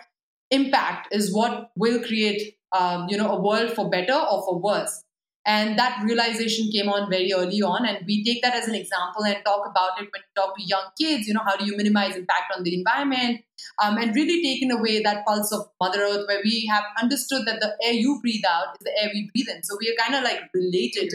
[0.51, 5.03] impact is what will create um, you know a world for better or for worse
[5.49, 7.83] and that realization came on very early on.
[7.83, 10.63] And we take that as an example and talk about it when we talk to
[10.63, 11.27] young kids.
[11.27, 13.41] You know, how do you minimize impact on the environment?
[13.83, 17.61] Um, and really taking away that pulse of Mother Earth where we have understood that
[17.61, 19.63] the air you breathe out is the air we breathe in.
[19.63, 21.11] So we are kind of like related.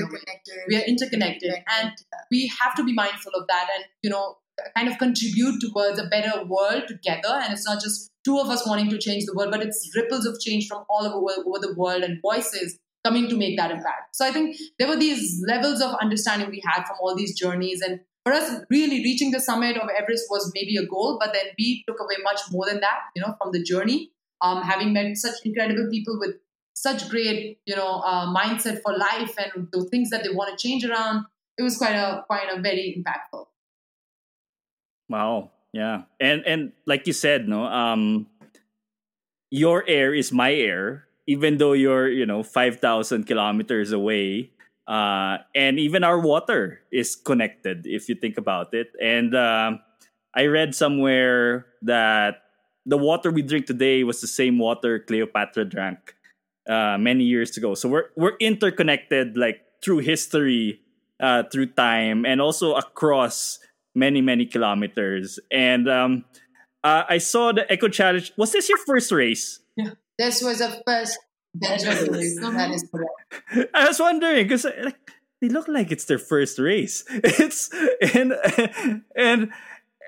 [0.66, 1.54] We are interconnected.
[1.78, 1.92] And
[2.32, 4.38] we have to be mindful of that and, you know,
[4.76, 7.40] kind of contribute towards a better world together.
[7.40, 10.26] And it's not just two of us wanting to change the world, but it's ripples
[10.26, 14.16] of change from all over, over the world and voices coming to make that impact.
[14.16, 17.82] So I think there were these levels of understanding we had from all these journeys.
[17.82, 21.46] And for us, really reaching the summit of Everest was maybe a goal, but then
[21.58, 24.10] we took away much more than that, you know, from the journey.
[24.40, 26.36] Um, having met such incredible people with
[26.74, 30.68] such great, you know, uh, mindset for life and the things that they want to
[30.68, 33.46] change around, it was quite a quite a very impactful.
[35.08, 35.50] Wow.
[35.72, 36.02] Yeah.
[36.20, 38.26] And and like you said, no, um,
[39.50, 44.50] your air is my air even though you're you know 5000 kilometers away
[44.86, 48.92] uh, and even our water is connected if you think about it.
[49.00, 49.78] And uh,
[50.34, 52.42] i read somewhere that
[52.84, 56.14] the water we drink today was the same water cleopatra drank
[56.68, 57.74] uh, many years ago.
[57.74, 60.80] So we're we're interconnected like through history
[61.20, 63.58] uh, through time and also across
[63.94, 65.38] many many kilometers.
[65.50, 66.24] And um,
[66.82, 68.32] uh, i saw the eco challenge.
[68.36, 69.60] Was this your first race
[70.18, 71.18] this was a first
[71.54, 73.70] that is correct.
[73.74, 77.04] I was wondering because like, they look like it's their first race.
[77.24, 77.70] It's
[78.14, 78.34] and
[79.16, 79.52] and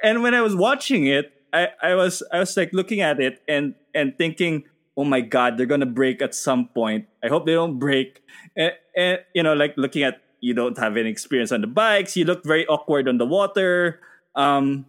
[0.02, 3.42] and when I was watching it, I, I was I was like looking at it
[3.46, 4.64] and and thinking,
[4.96, 7.06] oh my god, they're gonna break at some point.
[7.22, 8.22] I hope they don't break.
[8.56, 12.16] And, and you know, like looking at you don't have any experience on the bikes.
[12.16, 14.00] You look very awkward on the water.
[14.34, 14.86] Um,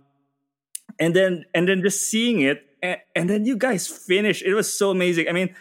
[1.00, 4.44] and then and then just seeing it and, and then you guys finished.
[4.44, 5.28] It was so amazing.
[5.30, 5.56] I mean,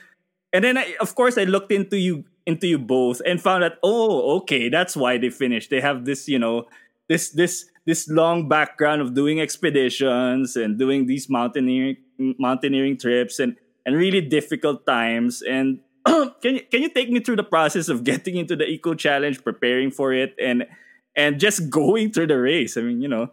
[0.52, 3.74] and then I, of course I looked into you into you both and found that
[3.82, 5.70] oh okay that's why they finished.
[5.70, 6.66] They have this you know
[7.08, 13.56] this this this long background of doing expeditions and doing these mountaineering mountaineering trips and
[13.84, 18.04] and really difficult times and can you can you take me through the process of
[18.04, 20.66] getting into the eco challenge preparing for it and
[21.14, 23.30] and just going through the race i mean you know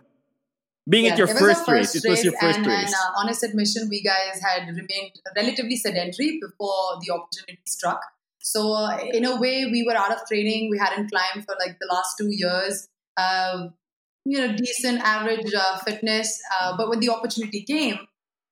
[0.89, 2.87] being yeah, at your first, first, race, it was your first and, race.
[2.87, 8.01] And uh, honest admission, we guys had remained relatively sedentary before the opportunity struck.
[8.39, 10.69] So uh, in a way, we were out of training.
[10.69, 12.89] We hadn't climbed for like the last two years.
[13.15, 13.67] Uh,
[14.25, 16.39] you know, decent average uh, fitness.
[16.59, 17.99] Uh, but when the opportunity came,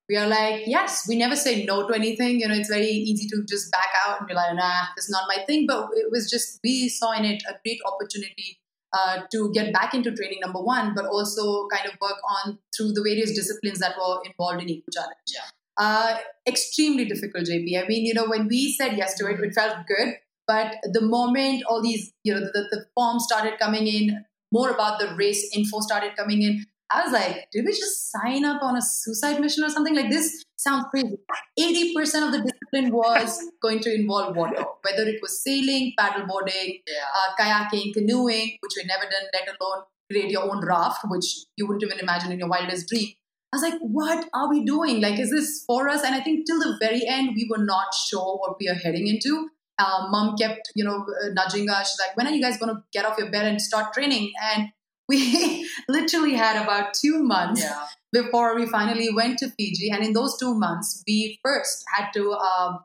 [0.08, 2.40] we are like, yes, we never say no to anything.
[2.40, 5.24] You know, it's very easy to just back out and be like, nah, it's not
[5.28, 5.66] my thing.
[5.68, 8.61] But it was just, we saw in it a great opportunity
[8.94, 12.92] uh, to get back into training, number one, but also kind of work on through
[12.94, 15.16] the various disciplines that were involved in Eco Challenge.
[15.28, 15.42] Yeah.
[15.78, 17.84] Uh, extremely difficult, JP.
[17.84, 20.16] I mean, you know, when we said yes to it, it felt good.
[20.48, 25.00] But the moment all these, you know, the, the forms started coming in, more about
[25.00, 28.76] the race info started coming in, I was like, did we just sign up on
[28.76, 29.96] a suicide mission or something?
[29.96, 31.18] Like this sounds crazy.
[31.60, 37.36] 80% of the discipline was going to involve water, whether it was sailing, paddleboarding, uh,
[37.40, 41.84] kayaking, canoeing, which we never done, let alone create your own raft, which you wouldn't
[41.84, 43.10] even imagine in your wildest dream.
[43.54, 45.02] I was like, what are we doing?
[45.02, 46.04] Like, is this for us?
[46.04, 49.08] And I think till the very end, we were not sure what we are heading
[49.08, 49.50] into.
[49.78, 51.92] Uh, mom kept, you know, uh, nudging us.
[51.92, 54.32] She's like, when are you guys going to get off your bed and start training?
[54.54, 54.70] And
[55.12, 57.86] we literally had about two months yeah.
[58.14, 59.90] before we finally went to Fiji.
[59.92, 62.80] And in those two months, we first had to um,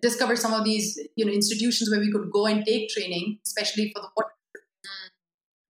[0.00, 3.92] discover some of these you know institutions where we could go and take training, especially
[3.94, 4.26] for the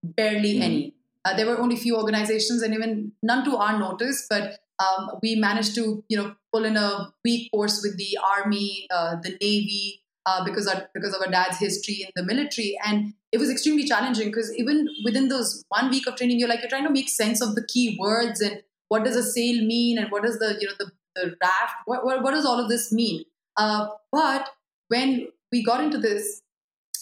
[0.03, 0.61] barely mm.
[0.61, 0.93] any.
[1.25, 4.25] Uh, there were only a few organizations, and even none to our notice.
[4.29, 8.87] But um, we managed to you know pull in a week course with the army,
[8.91, 13.13] uh, the navy, uh, because our, because of our dad's history in the military, and
[13.31, 16.69] it was extremely challenging because even within those one week of training, you're like you're
[16.69, 20.11] trying to make sense of the key words and what does a sail mean and
[20.11, 22.91] what does the you know the, the raft what, what, what does all of this
[22.91, 23.23] mean?
[23.55, 24.49] Uh, but
[24.89, 26.41] when we got into this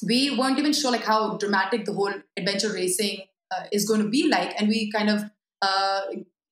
[0.06, 4.10] we weren't even sure like how dramatic the whole adventure racing uh, is going to
[4.10, 4.54] be like.
[4.60, 5.24] And we kind of
[5.62, 6.02] uh,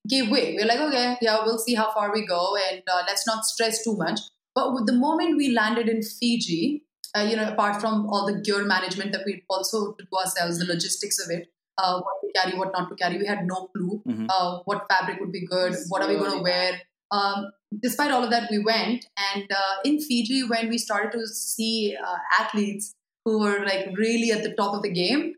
[0.10, 0.56] gave way.
[0.56, 3.46] We are like okay yeah we'll see how far we go and uh, let's not
[3.46, 4.20] stress too much
[4.56, 6.84] but with the moment we landed in fiji
[7.18, 10.66] uh, you know apart from all the gear management that we also do ourselves the
[10.66, 13.18] logistics of it uh, what to carry, what not to carry.
[13.18, 14.28] We had no clue Mhm.
[14.30, 16.80] uh, what fabric would be good, what are we going to wear.
[17.10, 17.48] Um,
[17.86, 19.08] despite all of that, we went.
[19.34, 22.94] And uh, in Fiji, when we started to see uh, athletes
[23.26, 25.34] who were like really at the top of the game,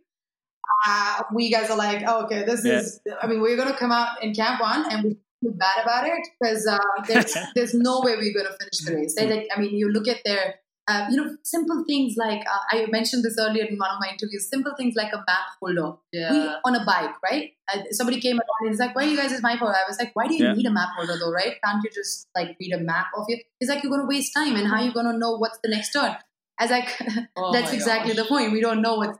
[0.88, 2.80] uh, we guys are like, oh, okay, this Yeah.
[2.80, 5.84] is, I mean, we're going to come out in camp one and we feel bad
[5.84, 6.77] about it because uh,
[7.08, 9.15] there's, there's no way we're going to finish the race.
[9.15, 10.55] They, like, I mean, you look at their,
[10.88, 14.10] uh, you know, simple things like, uh, I mentioned this earlier in one of my
[14.12, 16.31] interviews, simple things like a map holder Yeah.
[16.31, 17.51] we on a bike, right?
[17.73, 19.97] Uh, somebody came along and he's like, "Why you guys is my holder?" I was
[19.97, 20.53] like, "Why do you Yeah.
[20.53, 21.55] need a map holder though, right?
[21.63, 24.34] Can't you just like read a map of it?" He's like, "You're going to waste
[24.36, 26.15] time, and how you going to know what's the next turn?"
[26.60, 26.89] I was like,
[27.36, 28.21] Oh "That's exactly gosh.
[28.23, 28.51] the point.
[28.51, 29.19] We don't know what to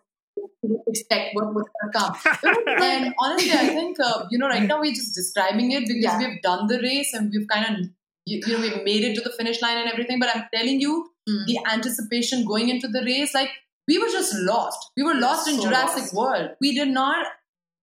[0.88, 2.15] expect, what to come."
[2.82, 6.17] and honestly, I think uh, you know right now we're just describing it because Yeah.
[6.19, 7.86] we've done the race and we've kind of
[8.25, 10.19] you, you know we've made it to the finish line and everything.
[10.19, 11.45] But I'm telling you, Mm.
[11.47, 13.49] the anticipation going into the race, like
[13.88, 14.91] we were just lost.
[14.95, 16.13] We were We were lost in so Jurassic lost.
[16.13, 16.49] World.
[16.62, 17.25] We did not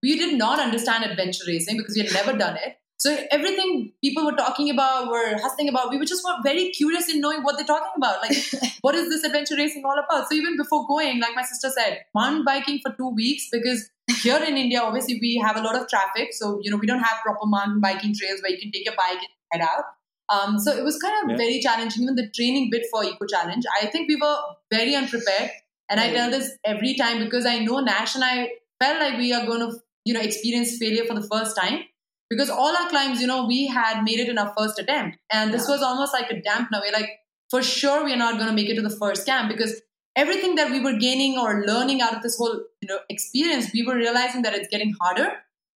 [0.02, 2.76] we did not understand adventure racing because we had never done it.
[3.02, 7.08] So everything people were talking about, were hustling about, we were just were very curious
[7.12, 8.22] in knowing what they're talking about.
[8.22, 8.36] Like,
[8.82, 10.28] what is this adventure racing all about?
[10.28, 13.90] So even before going, like my sister said, mountain biking for two weeks because
[14.22, 16.28] here in India, obviously we have a lot of traffic.
[16.32, 18.94] So you know we don't have proper mountain biking trails where you can take your
[18.94, 19.84] bike and head out.
[20.28, 21.36] Um, so it was kind of Yeah.
[21.44, 22.04] very challenging.
[22.04, 24.36] Even the training bit for Eco Challenge, I think we were
[24.70, 25.50] very unprepared.
[25.90, 29.32] And I tell this every time because I know Nash and I felt like we
[29.32, 31.80] are going to, you know, experience failure for the first time.
[32.36, 35.18] Because all our climbs, you know, we had made it in our first attempt.
[35.30, 35.74] And this Yeah.
[35.74, 36.80] was almost like a dampener.
[36.80, 37.10] We're like,
[37.50, 39.80] for sure we're not going to make it to the first camp because
[40.16, 43.82] everything that we were gaining or learning out of this whole, you know, experience, we
[43.82, 45.32] were realizing that it's getting harder.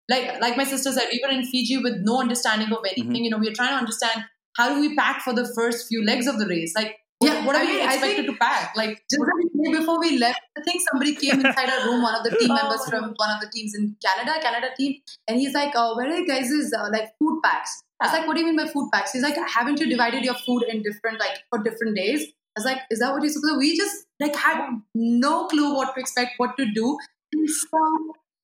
[0.09, 3.05] Like like my sister said, we were in Fiji with no understanding of anything.
[3.13, 3.25] Mm-hmm.
[3.25, 4.25] You know, we were trying to understand
[4.57, 6.75] how do we pack for the first few legs of the race?
[6.75, 8.77] Like, Yeah, what are I we mean, expected think- to pack?
[8.77, 12.15] Like, Just the day before we left, I think somebody came inside our room, one
[12.15, 15.01] of the team Oh members my from one of the teams in Canada, Canada team,
[15.27, 18.27] and he's like, uh, "Where are you guys' uh, like food packs?" I was like,
[18.27, 20.83] "What do you mean by food packs?" He's like, "Haven't you divided your food in
[20.83, 22.27] different like for different days?"
[22.57, 25.75] I was like, "Is that what you're supposed to?" We just like had no clue
[25.75, 26.99] what to expect, what to do.
[27.33, 27.79] And so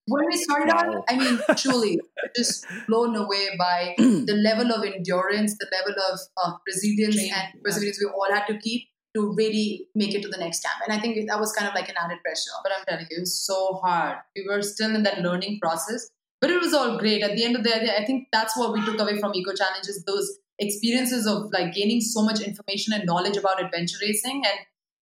[0.07, 0.97] when we started Wow.
[0.99, 2.01] out, I mean, truly,
[2.37, 7.99] just blown away by the level of endurance, the level of uh, resilience and perseverance
[8.01, 10.77] we all had to keep to really make it to the next camp.
[10.87, 12.51] And I think that was kind of like an added pressure.
[12.63, 14.17] but I'm telling you, it was so hard.
[14.35, 16.09] We were still in that learning process,
[16.41, 17.23] but it was all great.
[17.23, 19.53] At the end of the day, I think that's what we took away from Eco
[19.55, 24.59] Challenges those experiences of like gaining so much information and knowledge about adventure racing and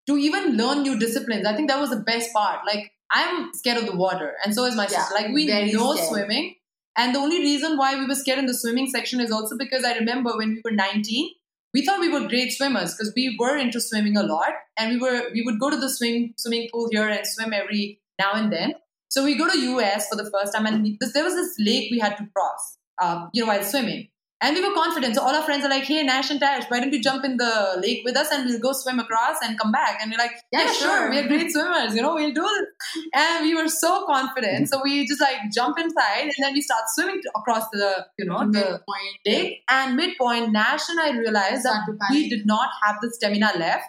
[0.09, 1.47] to even learn new disciplines.
[1.47, 2.67] I think that was the best part.
[2.67, 5.15] Like, I'm scared of the water, and so is my Yeah, sister.
[5.15, 6.09] Like, we know scared.
[6.09, 6.55] swimming.
[6.97, 9.85] And the only reason why we were scared in the swimming section is also because
[9.85, 11.31] I remember when we were 19,
[11.73, 14.99] we thought we were great swimmers because we were into swimming a lot and we
[14.99, 18.53] were we would go to the swim swimming pool here and swim every now and
[18.53, 18.75] then
[19.09, 21.89] so we go to us for the first time and this, there was this lake
[21.93, 24.09] we had to cross uh, you know while swimming
[24.43, 26.81] and we were confident so all our friends are like hey nash and tash why
[26.81, 29.71] don't you jump in the lake with us and we'll go swim across and come
[29.73, 30.99] back and we're like yeah, Yeah, sure.
[30.99, 31.11] sure.
[31.11, 32.69] we're great swimmers you know we'll do it
[33.15, 36.83] and we were so confident so we just like jump inside and then we start
[36.95, 38.73] swimming across the you know the mm-hmm.
[38.73, 39.19] Midpoint.
[39.27, 43.85] lake and midpoint nash and i realized that we did not have the stamina left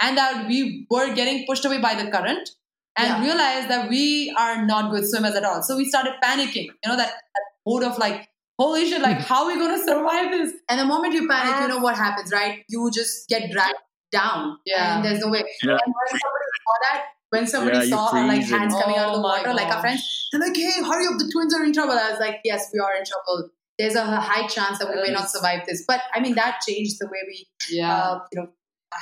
[0.00, 2.50] and that we were getting pushed away by the current
[2.98, 3.24] and Yeah.
[3.24, 6.96] realized that we are not good swimmers at all so we started panicking you know
[6.96, 10.52] that, that mode of like holy shit like how are we going to survive this
[10.68, 12.64] And the moment you panic, you know what happens, right?
[12.68, 13.74] You just get dragged
[14.12, 14.58] down.
[14.64, 14.96] Yeah.
[14.96, 15.44] And there's no way.
[15.62, 15.72] Yeah.
[15.72, 18.96] And when somebody saw that, when somebody Yeah, saw our like freeze and- hands coming
[18.96, 21.54] out of the Oh water, like our friends, they're like, hey, hurry up, the twins
[21.54, 21.92] are in trouble.
[21.92, 23.50] I was like, yes, we are in trouble.
[23.78, 25.84] There's a high chance that we may not survive this.
[25.86, 28.48] But I mean, that changed the way we, yeah uh, you know,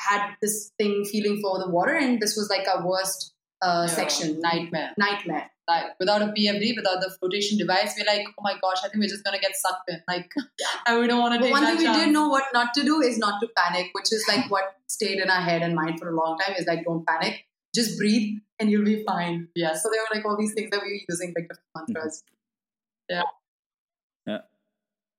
[0.08, 1.94] had this thing feeling for the water.
[1.94, 3.33] And this was like our worst
[3.66, 3.94] uh, Yeah.
[3.98, 4.40] section.
[4.40, 5.50] nightmare Nightmare.
[5.72, 9.00] like without a PFD, without the flotation device, we're like, oh my gosh, I think
[9.02, 10.00] we're just gonna get sucked in.
[10.12, 10.30] Like,
[10.86, 12.74] and we don't want to But take one that thing we did know what not
[12.74, 15.74] to do is not to panic, which is like what stayed in our head and
[15.74, 17.44] mind for a long time is like, don't panic,
[17.74, 19.48] just breathe and you'll be fine.
[19.54, 19.74] Yeah.
[19.74, 22.22] So there were like all these things that we were using, like different mantras.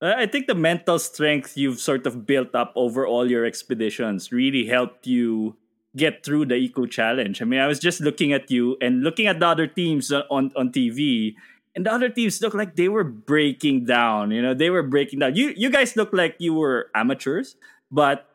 [0.01, 4.31] Uh, I think the mental strength you've sort of built up over all your expeditions
[4.31, 5.55] really helped you
[5.95, 7.41] get through the eco challenge.
[7.41, 10.51] I mean, I was just looking at you and looking at the other teams on
[10.55, 11.35] on TV,
[11.75, 14.31] and the other teams looked like they were breaking down.
[14.31, 15.35] You know, they were breaking down.
[15.35, 17.55] You you guys looked like you were amateurs,
[17.91, 18.27] but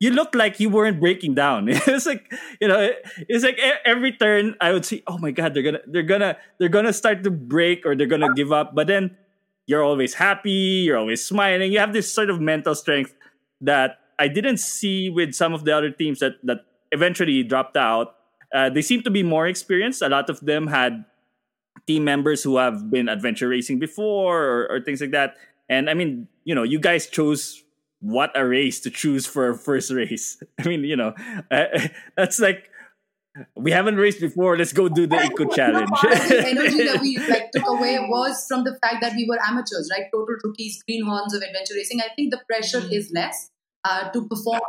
[0.00, 1.68] you looked like you weren't breaking down.
[1.70, 2.90] it's like you know,
[3.28, 6.68] it's like every turn I would see, oh my god, they're gonna they're gonna they're
[6.68, 8.74] gonna start to break or they're gonna give up.
[8.74, 9.16] But then
[9.66, 11.72] you're always happy, you're always smiling.
[11.72, 13.14] You have this sort of mental strength
[13.60, 18.14] that I didn't see with some of the other teams that that eventually dropped out.
[18.54, 20.00] Uh, they seem to be more experienced.
[20.00, 21.04] A lot of them had
[21.86, 25.36] team members who have been adventure racing before or, or things like that.
[25.68, 27.62] And I mean, you know, you guys chose
[28.00, 30.42] what a race to choose for a first race.
[30.58, 31.14] I mean, you know,
[31.50, 31.64] uh,
[32.16, 32.70] that's like
[33.56, 34.56] we haven't raced before.
[34.56, 35.90] Let's go do the eco challenge.
[36.02, 39.90] the energy that we like took away was from the fact that we were amateurs,
[39.90, 40.06] right?
[40.12, 42.00] Total rookies, greenhorns of adventure racing.
[42.00, 42.92] I think the pressure mm-hmm.
[42.92, 43.50] is less
[43.82, 44.60] uh, to perform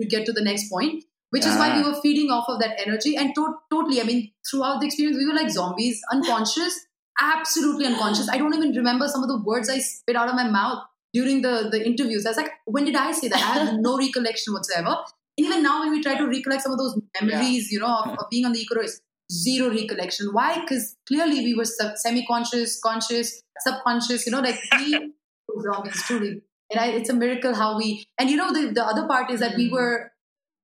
[0.00, 1.04] to get to the next point
[1.34, 4.30] which is why we were feeding off of that energy and to- totally i mean
[4.48, 6.80] throughout the experience we were like zombies unconscious
[7.20, 8.28] absolutely unconscious.
[8.28, 11.42] I don't even remember some of the words i spit out of my mouth during
[11.42, 12.26] the the interviews.
[12.26, 13.36] I was like when did i say that?
[13.36, 14.96] I have no recollection whatsoever.
[15.38, 17.76] And even now when we try to recollect some of those memories yeah.
[17.76, 20.28] you know of, of, being on the eco race zero recollection.
[20.32, 20.60] Why?
[20.60, 25.12] Because clearly we were semi-conscious conscious subconscious you know like we
[25.62, 26.42] zombies truly.
[26.70, 29.40] And I, it's a miracle how we and you know the, the other part is
[29.40, 29.72] that we mm.
[29.72, 30.12] were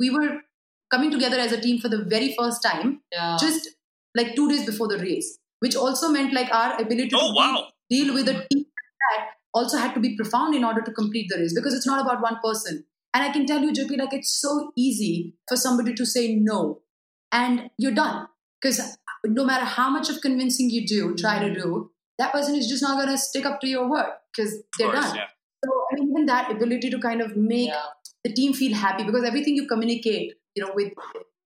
[0.01, 0.41] we were
[0.91, 3.36] coming together as a team for the very first time yeah.
[3.41, 3.68] just
[4.14, 7.66] like two days before the race which also meant like our ability oh, to wow.
[7.91, 8.64] deal with a team
[9.11, 12.01] that also had to be profound in order to complete the race because it's not
[12.01, 12.84] about one person
[13.14, 16.80] and i can tell you jp like it's so easy for somebody to say no
[17.32, 18.26] and you're done
[18.61, 18.93] because uh,
[19.26, 22.82] no matter how much of convincing you do try to do that person is just
[22.82, 25.26] not going to stick up to your word because they're course, done yeah.
[25.64, 27.82] so i mean even that ability to kind of make yeah.
[28.24, 30.92] the team feel happy because everything you communicate you know with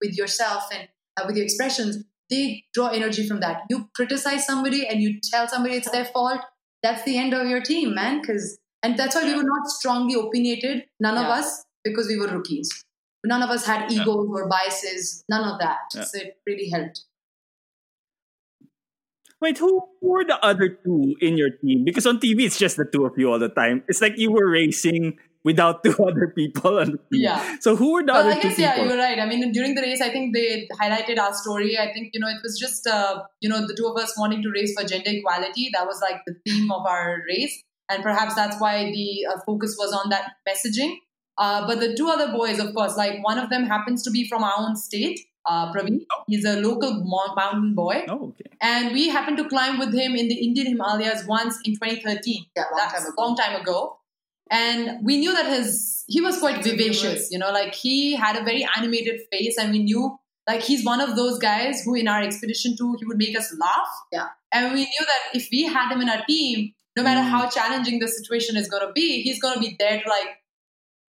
[0.00, 4.86] with yourself and uh, with your expressions they draw energy from that you criticize somebody
[4.86, 6.40] and you tell somebody it's their fault
[6.82, 10.14] that's the end of your team man because and that's why we were not strongly
[10.14, 11.22] opinionated none yeah.
[11.22, 12.84] of us because we were rookies
[13.24, 14.34] none of us had egos yeah.
[14.34, 16.02] or biases none of that yeah.
[16.02, 17.04] so it really helped
[19.42, 21.82] Wait, who were the other two in your team?
[21.82, 23.82] Because on TV, it's just the two of you all the time.
[23.88, 27.22] It's like you were racing without two other people on the team.
[27.22, 27.56] Yeah.
[27.60, 29.18] So who were the well, other I guess, yeah, you're right.
[29.18, 31.78] I mean, during the race, I think they highlighted our story.
[31.78, 34.42] I think, you know, it was just, uh, you know, the two of us wanting
[34.42, 35.70] to race for gender equality.
[35.72, 37.62] That was like the theme of our race.
[37.88, 40.96] And perhaps that's why the uh, focus was on that messaging.
[41.38, 44.28] Uh, but the two other boys, of course, like one of them happens to be
[44.28, 46.00] from our own state, uh, Praveen.
[46.12, 46.22] Oh.
[46.28, 47.04] He's a local
[47.36, 48.04] mountain boy.
[48.08, 48.50] Oh, okay.
[48.60, 52.44] And we happened to climb with him in the Indian Himalayas once in 2013.
[52.54, 53.98] Yeah, long That's a long time ago
[54.52, 58.44] and we knew that his he was quite vivacious you know like he had a
[58.44, 62.22] very animated face and we knew like he's one of those guys who in our
[62.22, 63.88] expedition too he would make us laugh.
[64.10, 64.26] Yeah.
[64.52, 67.30] And we knew that if we had him in our team no matter mm.
[67.30, 70.38] how challenging the situation is going to be he's going to be there to like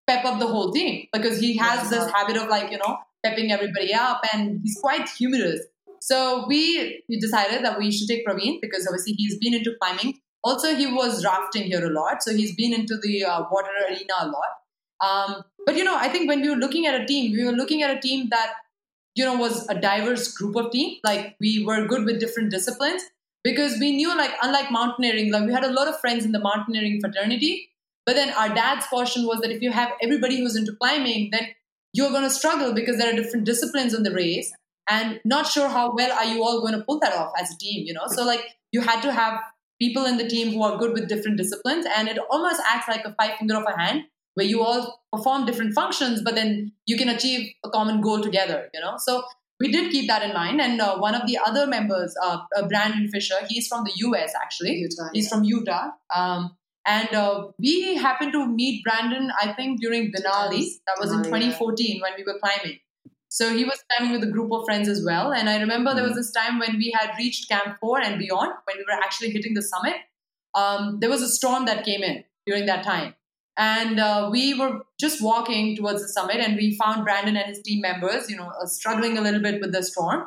[0.07, 3.51] pep up the whole team because he has this habit of like you know pepping
[3.51, 5.61] everybody up and he's quite humorous.
[6.01, 10.19] So we, we decided that we should take Praveen because obviously he's been into climbing
[10.45, 14.15] also, he was rafting here a lot, so he's been into the uh, water arena
[14.21, 14.53] a lot.
[15.01, 17.53] Um, but you know, I think when we were looking at a team, we were
[17.53, 18.55] looking at a team that
[19.15, 20.99] you know was a diverse group of team.
[21.05, 23.03] Like we were good with different disciplines
[23.45, 26.41] because we knew, like unlike mountaineering, like we had a lot of friends in the
[26.41, 27.69] mountaineering fraternity.
[28.05, 31.49] But then our dad's caution was that if you have everybody who's into climbing, then
[31.93, 34.53] you're going to struggle because there are different disciplines in the race
[34.89, 37.59] and not sure how well are you all going to pull that off as a
[37.59, 39.41] team you know so like you had to have
[39.83, 43.05] people in the team who are good with different disciplines and it almost acts like
[43.05, 44.05] a five finger of a hand
[44.35, 48.59] where you all perform different functions but then you can achieve a common goal together
[48.75, 48.95] you know?
[48.99, 49.23] So
[49.61, 52.67] we did keep that in mind and uh, one of the other members uh, uh,
[52.69, 54.75] brandon fisher he's from the us actually.
[54.77, 55.31] Utah, he's yeah.
[55.31, 56.57] from utah um,
[56.87, 62.01] and uh, we happened to meet brandon i think during denali that was in 2014
[62.07, 62.79] when we were climbing
[63.33, 65.33] so he was climbing with a group of friends as well.
[65.33, 66.19] And I remember there was mm-hmm.
[66.19, 69.55] this time when we had reached Camp 4 and beyond, when we were actually hitting
[69.55, 69.95] the summit.
[70.55, 73.15] Um, there was a storm that came in during that time.
[73.57, 77.63] And uh, we were just walking towards the summit and we found Brandon and his
[77.63, 80.25] team members, you know, uh, struggling a little bit with the storm.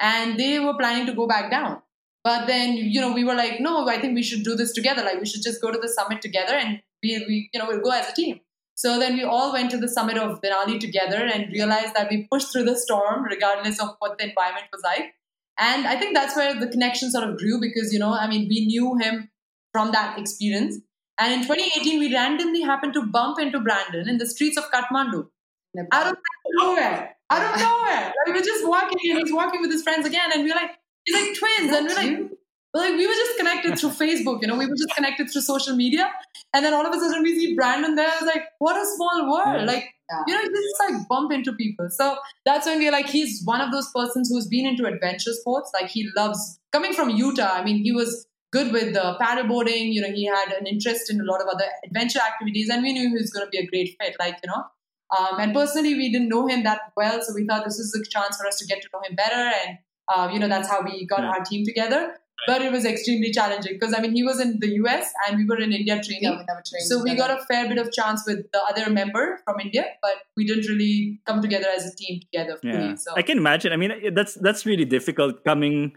[0.00, 1.80] And they were planning to go back down.
[2.24, 5.04] But then, you know, we were like, no, I think we should do this together.
[5.04, 7.82] Like, we should just go to the summit together and we, we you know, we'll
[7.82, 8.40] go as a team.
[8.78, 12.28] So then we all went to the summit of Denali together and realized that we
[12.30, 15.14] pushed through the storm regardless of what the environment was like.
[15.58, 18.46] And I think that's where the connection sort of grew because, you know, I mean,
[18.48, 19.30] we knew him
[19.72, 20.78] from that experience.
[21.18, 25.26] And in 2018, we randomly happened to bump into Brandon in the streets of Kathmandu.
[25.90, 26.16] Out of
[26.46, 27.16] nowhere.
[27.30, 28.04] out of nowhere.
[28.04, 30.70] Like we we're just walking and he's walking with his friends again, and we're like,
[31.04, 32.30] he's like twins, and we're like,
[32.74, 35.74] like we were just connected through Facebook, you know, we were just connected through social
[35.76, 36.10] media,
[36.54, 38.08] and then all of a sudden we see Brandon there.
[38.14, 39.66] It's like, what a small world!
[39.66, 40.22] Like Yeah.
[40.26, 41.88] you know, you just like bump into people.
[41.90, 42.16] So
[42.46, 45.70] that's when we're like, he's one of those persons who's been into adventure sports.
[45.78, 47.52] Like he loves coming from Utah.
[47.54, 49.92] I mean, he was good with the paddleboarding.
[49.92, 52.92] You know, he had an interest in a lot of other adventure activities, and we
[52.94, 54.16] knew he was going to be a great fit.
[54.18, 54.64] Like you know.
[55.18, 58.02] Um, and personally, we didn't know him that well, so we thought this is a
[58.10, 59.78] chance for us to get to know him better, and
[60.14, 61.30] uh, you know that's how we got Yeah.
[61.30, 62.02] our team together.
[62.46, 65.44] But it was extremely challenging because I mean he was in the US and we
[65.44, 66.86] were in India training, Yeah, we never trained.
[66.86, 67.34] so we together.
[67.34, 70.68] got a fair bit of chance with the other member from India, but we didn't
[70.68, 72.72] really come together as a team together fully.
[72.72, 73.72] Yeah, So I can imagine.
[73.72, 75.92] I mean, that's that's really difficult coming,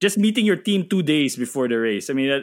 [0.00, 2.08] just meeting your team two days before the race.
[2.10, 2.40] I mean, uh,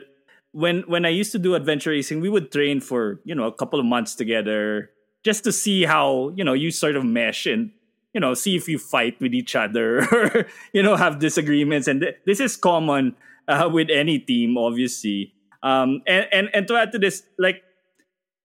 [0.52, 3.54] when when I used to do adventure racing, we would train for you know a
[3.54, 4.92] couple of months together
[5.24, 7.72] just to see how you know you sort of mesh and
[8.14, 11.88] you know see if you fight with each other or you know have disagreements.
[11.88, 13.16] And th- this is common
[13.52, 15.34] uh, with any team, obviously.
[15.62, 17.62] Um, and and and to add to this, like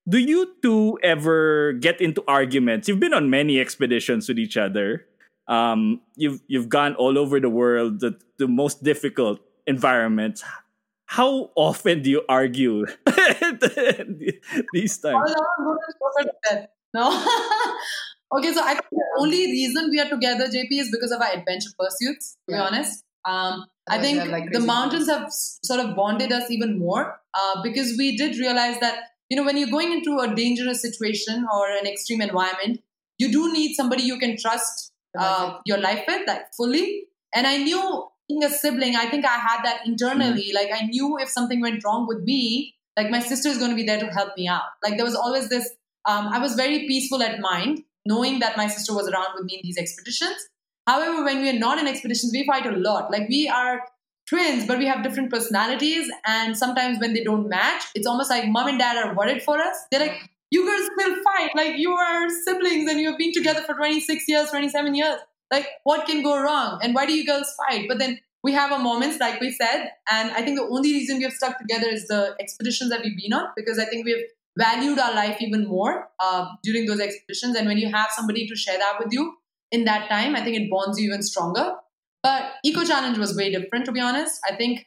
[0.09, 2.89] do you two ever get into arguments?
[2.89, 5.07] You've been on many expeditions with each other.
[5.49, 10.45] Um, you've you've gone all over the world, the, the most difficult environments.
[11.07, 12.87] How often do you argue
[14.73, 15.35] these times?
[16.95, 17.11] No.
[18.39, 21.31] okay, so I think the only reason we are together, JP, is because of our
[21.33, 22.37] adventure pursuits.
[22.49, 22.63] To Yeah.
[22.63, 27.21] be honest, um, I think like, the mountains have sort of bonded us even more
[27.35, 31.47] uh, because we did realize that you know when you're going into a dangerous situation
[31.53, 32.81] or an extreme environment,
[33.19, 37.05] you do need somebody you can trust uh, your life with, like fully.
[37.35, 40.53] And I knew being a sibling, I think I had that internally.
[40.55, 43.77] Like I knew if something went wrong with me, like my sister is going to
[43.77, 44.63] be there to help me out.
[44.83, 45.69] Like there was always this.
[46.07, 49.55] Um, I was very peaceful at mind, knowing that my sister was around with me
[49.55, 50.37] in these expeditions.
[50.87, 53.11] However, when we are not in expeditions, we fight a lot.
[53.11, 53.83] Like we are
[54.29, 58.49] twins, but we have different personalities, and sometimes when they don't match, it's almost like
[58.49, 59.77] mom and dad are worried for us.
[59.91, 61.51] They're like, "You girls still fight?
[61.55, 65.19] Like you are siblings, and you have been together for 26 years, 27 years.
[65.51, 66.81] Like what can go wrong?
[66.83, 69.91] And why do you girls fight?" But then we have our moments, like we said,
[70.11, 73.17] and I think the only reason we have stuck together is the expeditions that we've
[73.17, 74.21] been on because I think we have
[74.59, 77.57] valued our life even more uh, during those expeditions.
[77.57, 79.35] And when you have somebody to share that with you
[79.71, 81.75] in that time, I think it bonds you even stronger.
[82.23, 84.41] But Eco Challenge was way different, to be honest.
[84.49, 84.87] I think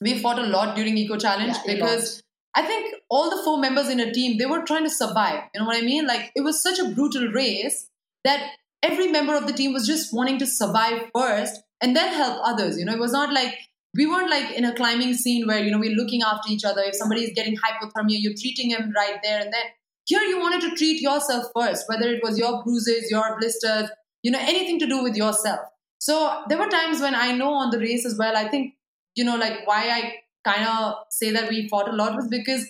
[0.00, 2.22] we fought a lot during Eco Challenge Yeah, because
[2.54, 5.44] I think all the four members in a team they were trying to survive.
[5.54, 6.06] You know what I mean?
[6.06, 7.88] Like it was such a brutal race
[8.24, 8.50] that
[8.82, 12.78] every member of the team was just wanting to survive first and then help others.
[12.78, 13.56] You know, it was not like
[13.94, 16.82] we weren't like in a climbing scene where you know we're looking after each other.
[16.82, 19.62] If somebody is getting hypothermia, you're treating him right there and then.
[20.10, 23.90] Here, you wanted to treat yourself first, whether it was your bruises, your blisters,
[24.22, 25.60] you know, anything to do with yourself.
[25.98, 28.36] So there were times when I know on the race as well.
[28.36, 28.74] I think
[29.16, 32.66] you know, like why I kind of say that we fought a lot was because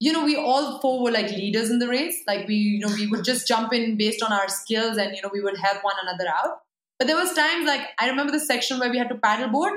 [0.00, 2.22] you know we all four were like leaders in the race.
[2.26, 5.22] Like we, you know, we would just jump in based on our skills, and you
[5.22, 6.58] know we would help one another out.
[6.98, 9.74] But there was times like I remember the section where we had to paddleboard,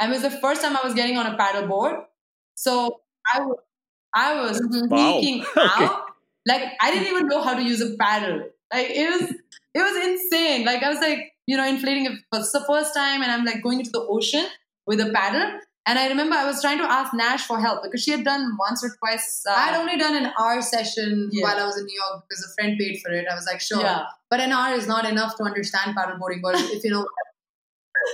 [0.00, 2.04] and it was the first time I was getting on a paddleboard.
[2.54, 3.00] So
[3.32, 3.58] I was
[4.14, 4.88] I was Mhm.
[4.90, 5.20] Wow.
[5.20, 5.88] freaking Okay.
[6.48, 8.42] Like I didn't even know how to use a paddle.
[8.72, 9.30] Like it was
[9.74, 10.64] it was insane.
[10.64, 13.62] Like I was like, you know, inflating it for the first time and I'm like
[13.62, 14.46] going into the ocean
[14.86, 15.60] with a paddle.
[15.86, 18.56] And I remember I was trying to ask Nash for help because she had done
[18.58, 19.42] once or twice.
[19.48, 21.44] Uh, I'd only done an hour session Yeah.
[21.44, 23.26] while I was in New York because a friend paid for it.
[23.30, 23.80] I was like, sure.
[23.80, 24.04] Yeah.
[24.28, 26.42] But an hour is not enough to understand paddleboarding.
[26.42, 27.06] But if you know,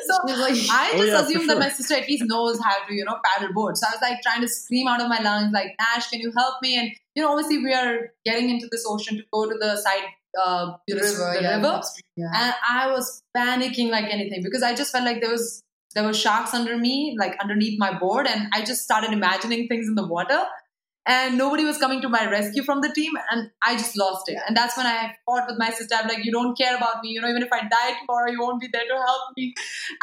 [0.07, 1.55] So like, I Oh, just yeah, assumed sure.
[1.55, 3.77] that my sister at least knows how to, you know, paddleboard.
[3.77, 6.33] So I was like trying to scream out of my lungs, like, Nash, can you
[6.37, 6.77] help me?
[6.79, 10.05] And, you know, obviously we are getting into this ocean to go to the side,
[10.43, 11.81] uh, the river, the yeah, river.
[12.17, 12.31] yeah.
[12.35, 15.61] and I was panicking like anything because I just felt like there was
[15.95, 19.87] there were sharks under me, like underneath my board, and I just started imagining things
[19.87, 20.43] in the water,
[21.07, 24.39] and nobody was coming to my rescue from the team, and I just lost it.
[24.47, 25.95] And that's when I fought with my sister.
[25.95, 28.41] I'm like, you don't care about me, you know, even if I die tomorrow, you
[28.41, 29.55] won't be there to help me.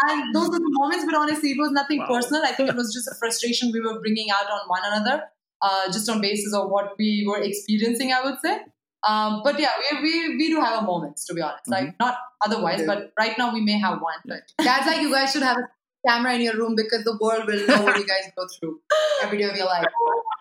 [0.08, 2.08] And those were the moments, but honestly, it was nothing Wow.
[2.08, 2.44] personal.
[2.44, 5.24] I think it was just a frustration we were bringing out on one another,
[5.62, 8.60] uh, just on basis of what we were experiencing, I would say.
[9.08, 11.68] Um, but yeah, we, we we do have our moments to be honest.
[11.68, 14.20] Like not otherwise, but right now we may have one.
[14.26, 15.68] But That's like you guys should have a
[16.08, 18.80] camera in your room because the world will know what you guys go through
[19.24, 19.88] every day of your life.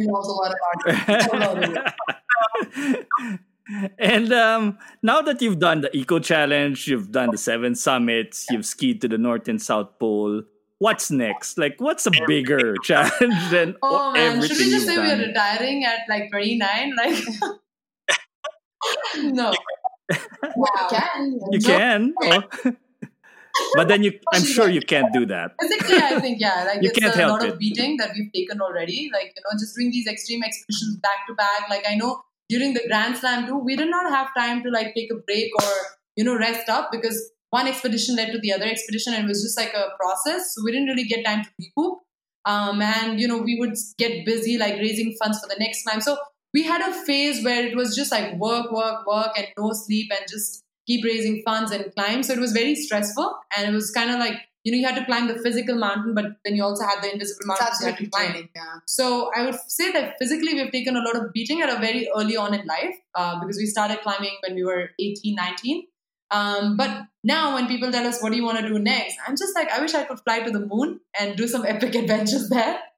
[0.00, 1.94] And a lot
[3.98, 8.66] and um, now that you've done the Eco Challenge, you've done the seven summits, you've
[8.66, 10.42] skied to the North and South Pole.
[10.78, 11.58] What's next?
[11.58, 15.84] Like, what's a bigger challenge than oh man, everything should we just say we're retiring
[15.84, 16.96] at like 29?
[16.96, 17.24] Like
[19.34, 19.52] no.
[20.50, 21.38] You can.
[21.52, 21.66] You No.
[21.68, 22.14] can.
[22.22, 22.42] Oh.
[23.74, 25.52] But then you, I'm sure you can't do that.
[25.60, 27.52] Physically, I think yeah, like You can't a help lot it.
[27.54, 29.10] of beating that we've taken already.
[29.12, 31.68] Like you know, just doing these extreme expeditions back to back.
[31.68, 34.94] Like I know during the Grand Slam too, we did not have time to like
[34.94, 35.72] take a break or
[36.16, 39.42] you know rest up because one expedition led to the other expedition and it was
[39.42, 40.54] just like a process.
[40.54, 41.98] So we didn't really get time to recoup.
[42.46, 46.00] Um, and you know we would get busy like raising funds for the next climb.
[46.00, 46.16] So
[46.52, 50.10] we had a phase where it was just like work, work, work, and no sleep,
[50.10, 52.22] and just keep raising funds and climb.
[52.28, 54.96] So it was very stressful, and it was kind of like you know you had
[54.96, 57.86] to climb the physical mountain, but then you also had the invisible It's mountains you
[57.90, 58.30] had to climb.
[58.32, 58.48] training.
[58.54, 58.74] Yeah.
[58.86, 62.02] So I would say that physically we've taken a lot of beating at a very
[62.16, 65.86] early on in life uh, because we started climbing when we were 18, 19.
[66.30, 66.90] Um, but
[67.24, 69.16] now when people tell us, what do you want to do next?
[69.26, 71.94] I'm just like, I wish I could fly to the moon and do some epic
[71.94, 72.78] adventures there.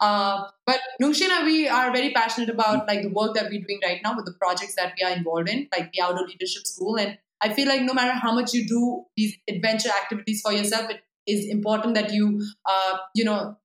[0.00, 4.00] Uh, but Nungshina, we are very passionate about like the work that we're doing right
[4.04, 6.94] now with the projects that we are involved in, like the Outdoor Leadership School.
[6.96, 10.90] And I feel like no matter how much you do these adventure activities for yourself,
[10.90, 13.56] it is important that you, uh, you know,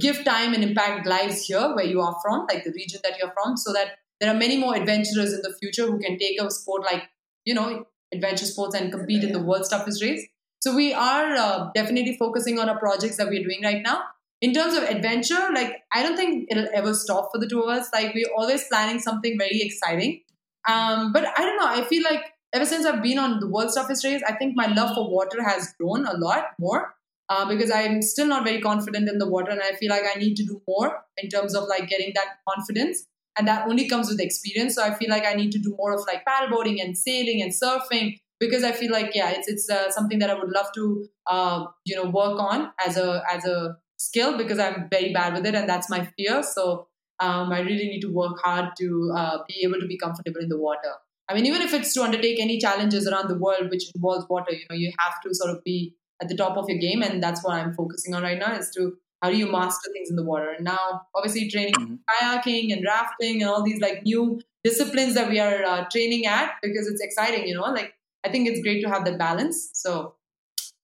[0.00, 3.32] give time and impact lives here where you are from, like the region that you're
[3.32, 6.50] from, so that there are many more adventurers in the future who can take a
[6.50, 7.04] sport like,
[7.44, 10.26] you know, adventure sports and compete in the world's toughest race.
[10.60, 14.02] So we are uh, definitely focusing on our projects that we're doing right now.
[14.40, 17.68] In terms of adventure, like I don't think it'll ever stop for the two of
[17.68, 17.88] us.
[17.92, 20.22] Like we're always planning something very exciting.
[20.68, 21.66] Um, but I don't know.
[21.66, 22.22] I feel like
[22.52, 25.42] ever since I've been on the world's toughest race, I think my love for water
[25.42, 26.94] has grown a lot more
[27.28, 30.18] uh, because I'm still not very confident in the water, and I feel like I
[30.18, 34.08] need to do more in terms of like getting that confidence, and that only comes
[34.08, 34.74] with experience.
[34.74, 37.52] So I feel like I need to do more of like paddleboarding and sailing and
[37.52, 41.06] surfing because I feel like yeah, it's it's uh, something that I would love to
[41.26, 45.44] uh, you know work on as a as a skill because I'm very bad with
[45.44, 46.42] it, and that's my fear.
[46.42, 46.88] So
[47.20, 50.48] um, I really need to work hard to uh, be able to be comfortable in
[50.48, 50.94] the water.
[51.28, 54.52] I mean, even if it's to undertake any challenges around the world which involves water,
[54.52, 57.22] you know, you have to sort of be at the top of your game, and
[57.22, 60.16] that's what I'm focusing on right now is to how do you master things in
[60.16, 60.50] the water.
[60.50, 61.98] And now, obviously, training Mhm.
[62.10, 66.52] kayaking and rafting and all these like new disciplines that we are uh, training at
[66.62, 67.62] because it's exciting, you know.
[67.62, 69.70] Like I think it's great to have that balance.
[69.74, 70.14] So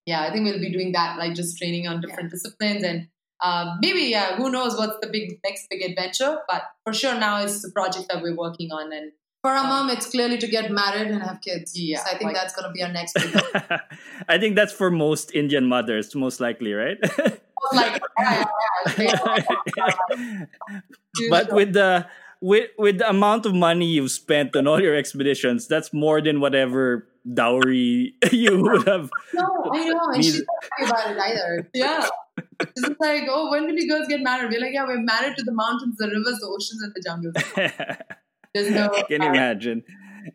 [0.06, 3.08] yeah, I think we'll be doing that, like just training on different disciplines and.
[3.40, 6.38] Uh, maybe yeah, who knows what's the big next big adventure?
[6.48, 9.10] But for sure now it's the project that we're working on, and
[9.44, 11.78] For our mom, it's clearly to get married and have kids.
[11.78, 13.36] Yeah, so I think like- that's going to be our next big.
[14.28, 16.96] I think that's for most Indian mothers, most likely, right?
[17.74, 18.44] like, yeah,
[18.96, 20.44] yeah, yeah.
[21.28, 22.06] but with the
[22.40, 26.40] with with the amount of money you've spent on all your expeditions, that's more than
[26.40, 29.10] whatever dowry you would have.
[29.34, 31.68] No, I know, and Neither- she's not happy about it either.
[31.74, 32.08] yeah,
[32.62, 34.50] it's like oh, when will you girls get married?
[34.50, 38.14] We're like yeah, we're married to the mountains, the rivers, the oceans, and the jungles.
[38.54, 39.82] There's no Can imagine.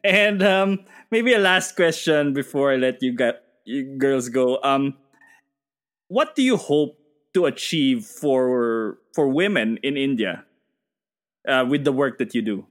[0.03, 4.59] And um, maybe a last question before I let you, get, you girls go.
[4.61, 4.97] Um,
[6.09, 6.99] what do you hope
[7.33, 10.45] to achieve for for women in India
[11.47, 12.65] uh, with the work that you do?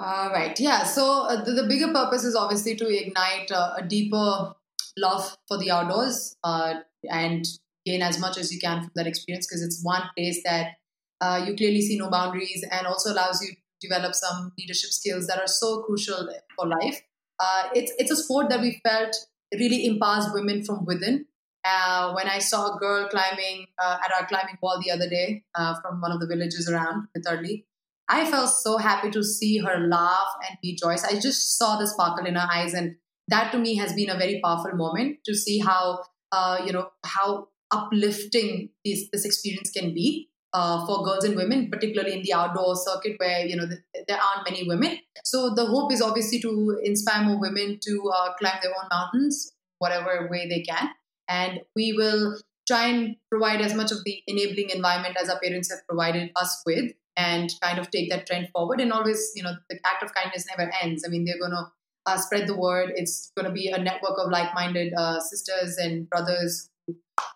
[0.00, 0.58] All right.
[0.58, 0.84] Yeah.
[0.84, 4.54] So uh, the, the bigger purpose is obviously to ignite uh, a deeper
[4.96, 6.74] love for the outdoors uh,
[7.10, 7.44] and
[7.84, 10.76] gain as much as you can from that experience because it's one place that
[11.20, 15.26] uh, you clearly see no boundaries and also allows you to develop some leadership skills
[15.26, 17.02] that are so crucial for life.
[17.38, 19.14] Uh, it's it's a sport that we felt
[19.54, 21.26] really empowers women from within.
[21.64, 25.44] Uh, when I saw a girl climbing uh, at our climbing wall the other day
[25.54, 27.64] uh, from one of the villages around Pitarli,
[28.08, 31.04] I felt so happy to see her laugh and be joyous.
[31.04, 32.96] I just saw the sparkle in her eyes, and
[33.28, 36.90] that to me has been a very powerful moment to see how uh, you know
[37.04, 42.32] how uplifting this this experience can be uh, for girls and women, particularly in the
[42.32, 44.98] outdoor circuit where you know th- there aren't many women.
[45.24, 49.52] So the hope is obviously to inspire more women to uh, climb their own mountains,
[49.78, 50.90] whatever way they can,
[51.28, 55.70] and we will try and provide as much of the enabling environment as our parents
[55.70, 58.80] have provided us with and kind of take that trend forward.
[58.80, 61.04] And always you know the act of kindness never ends.
[61.06, 61.66] I mean they're going to
[62.06, 62.92] uh, spread the word.
[62.96, 66.69] It's going to be a network of like-minded uh, sisters and brothers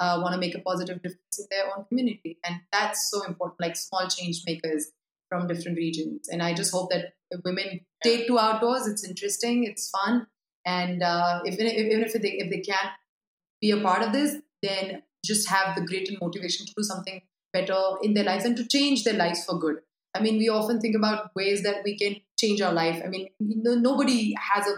[0.01, 2.39] uh, want to make a positive difference in their own community.
[2.45, 4.91] And that's so important like small change makers
[5.29, 6.29] from different regions.
[6.29, 7.15] And i just hope that
[7.45, 8.87] women take to outdoors.
[8.87, 9.65] It's interesting.
[9.65, 10.27] It's fun.
[10.67, 12.91] And uh, if, even if they, if they can't
[13.61, 17.21] be a part of this then just have the greater motivation to do something
[17.53, 19.77] better in their lives and to change their lives for good.
[20.15, 23.03] I mean, we often think about ways that we can change our life.
[23.05, 24.77] I mean, nobody has a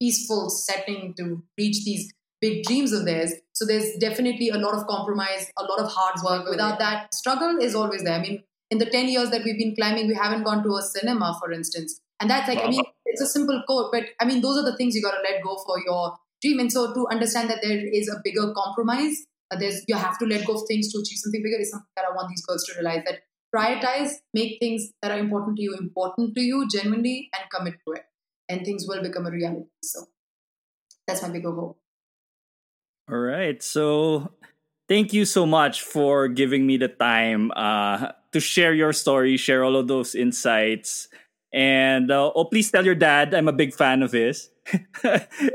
[0.00, 3.32] peaceful setting to reach these big dreams of theirs.
[3.52, 6.48] So there's definitely a lot of compromise, a lot of hard work.
[6.50, 8.14] Without that, struggle is always there.
[8.14, 10.82] I mean, in the 10 years that we've been climbing, we haven't gone to a
[10.82, 12.00] cinema, for instance.
[12.20, 14.76] And that's like, I mean, it's a simple quote, but I mean, those are the
[14.76, 16.58] things you got to let go for your dream.
[16.60, 20.26] And so to understand that there is a bigger compromise, uh, there's you have to
[20.26, 22.64] let go of things to achieve something bigger is something that I want these girls
[22.64, 23.20] to realize that
[23.54, 27.92] prioritize, make things that are important to you important to you genuinely, and commit to
[27.94, 28.02] it,
[28.48, 29.66] and things will become a reality.
[29.82, 30.06] So
[31.06, 31.78] that's my bigger goal.
[33.10, 33.62] All right.
[33.62, 34.32] So
[34.88, 39.62] thank you so much for giving me the time uh, to share your story, share
[39.64, 41.08] all of those insights.
[41.52, 44.50] And uh, oh, please tell your dad I'm a big fan of his.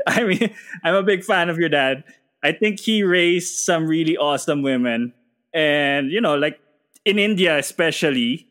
[0.06, 2.04] I mean, I'm a big fan of your dad.
[2.42, 5.12] I think he raised some really awesome women.
[5.52, 6.58] And, you know, like
[7.04, 8.48] in India, especially,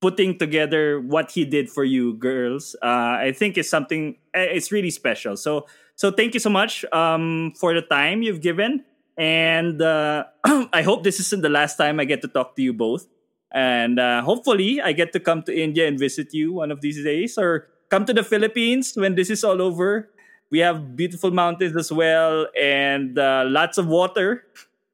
[0.00, 4.70] putting together what he did for you girls, uh, I think is something, eh, it's
[4.70, 5.36] really special.
[5.36, 5.66] So,
[5.96, 8.84] so thank you so much um, for the time you've given.
[9.16, 10.24] And uh,
[10.72, 13.06] I hope this isn't the last time I get to talk to you both.
[13.52, 17.02] And uh, hopefully, I get to come to India and visit you one of these
[17.04, 20.10] days, or come to the Philippines when this is all over.
[20.50, 24.42] We have beautiful mountains as well, and uh, lots of water.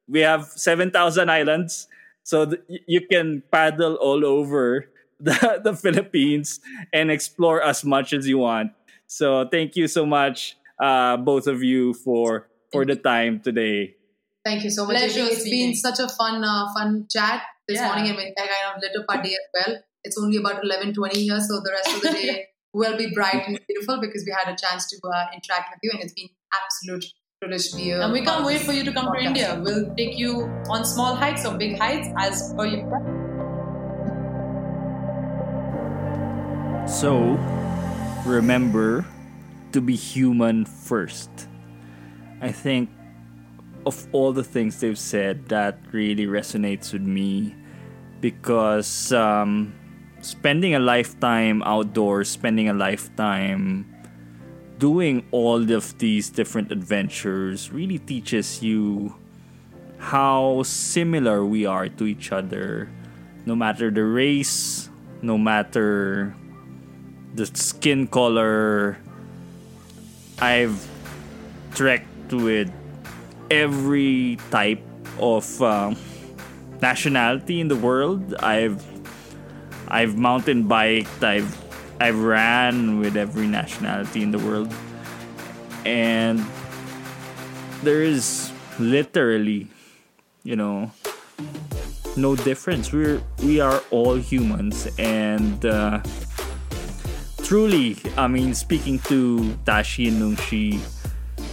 [0.07, 1.87] We have seven thousand islands,
[2.23, 4.89] so th- you can paddle all over
[5.19, 6.59] the, the Philippines
[6.93, 8.73] and explore as much as you want.
[9.07, 13.95] So thank you so much, uh, both of you, for for the time today.
[14.43, 14.97] Thank you so much.
[14.97, 15.75] Pleasure It's been speaking.
[15.75, 17.87] such a fun, uh, fun chat this Yeah.
[17.87, 19.77] morning, and we I kind of lit up our day as well.
[20.03, 23.45] It's only about 11, 20 here, so the rest of the day will be bright
[23.47, 26.29] and beautiful because we had a chance to uh, interact with you, and it's been
[26.59, 27.05] absolute
[27.39, 28.01] privilege to be here.
[28.01, 29.61] And we can't wait for you to come to India.
[29.63, 32.81] We'll take you on small hikes or big hikes as per your
[36.87, 37.37] So,
[38.25, 39.05] remember
[39.73, 41.29] to be human first.
[42.41, 42.89] I think
[43.85, 47.55] of all the things they've said, that really resonates with me
[48.19, 49.73] because um,
[50.21, 53.87] spending a lifetime outdoors, spending a lifetime
[54.77, 59.13] doing all of these different adventures really teaches you
[59.97, 62.89] how similar we are to each other,
[63.45, 64.89] no matter the race,
[65.21, 66.35] no matter
[67.33, 68.97] the skin color.
[70.41, 70.75] I've
[71.75, 72.71] trekked with
[73.51, 74.81] every type
[75.19, 75.95] of um,
[76.81, 78.33] nationality in the world.
[78.41, 78.83] I've
[79.87, 81.23] I've mountain biked.
[81.23, 81.55] I've
[81.99, 84.73] I've ran with every nationality in the world,
[85.85, 86.43] and
[87.83, 89.67] there is literally,
[90.43, 90.91] you know,
[92.17, 92.91] no difference.
[92.91, 96.01] We're we are all humans, and uh,
[97.51, 100.79] truly, I mean, speaking to Tashi and Nungshi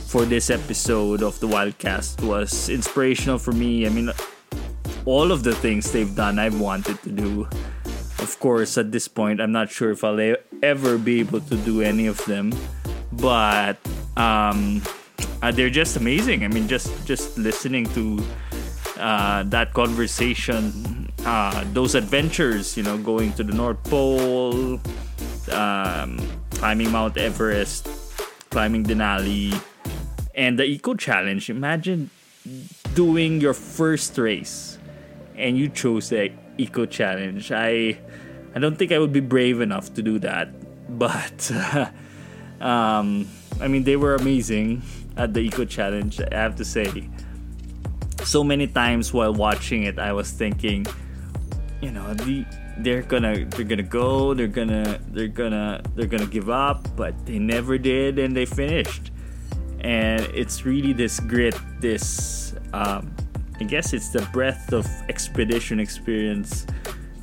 [0.06, 3.84] for this episode of the Wildcast was inspirational for me.
[3.84, 4.12] I mean,
[5.06, 7.48] all of the things they've done, I've wanted to do.
[8.22, 11.82] Of course, at this point, I'm not sure if I'll ever be able to do
[11.82, 12.54] any of them,
[13.10, 13.74] but
[14.16, 14.80] um,
[15.42, 16.44] uh, they're just amazing.
[16.44, 18.22] I mean, just just listening to
[19.02, 24.78] uh, that conversation, uh, those adventures, you know, going to the North Pole,
[25.50, 26.18] um,
[26.50, 27.88] climbing Mount Everest,
[28.50, 29.58] climbing Denali,
[30.34, 31.50] and the Eco Challenge.
[31.50, 32.10] Imagine
[32.94, 34.78] doing your first race
[35.36, 37.52] and you chose the Eco Challenge.
[37.52, 37.98] I
[38.54, 40.50] I don't think I would be brave enough to do that,
[40.98, 41.50] but
[42.60, 43.28] um,
[43.60, 44.82] I mean they were amazing
[45.16, 46.20] at the Eco Challenge.
[46.20, 47.08] I have to say.
[48.24, 50.84] So many times while watching it, I was thinking,
[51.80, 52.44] you know, the
[52.78, 57.38] they're gonna they're gonna go, they're gonna they're gonna they're gonna give up, but they
[57.38, 59.10] never did, and they finished.
[59.80, 63.14] And it's really this grit, this um,
[63.60, 66.66] I guess it's the breadth of expedition experience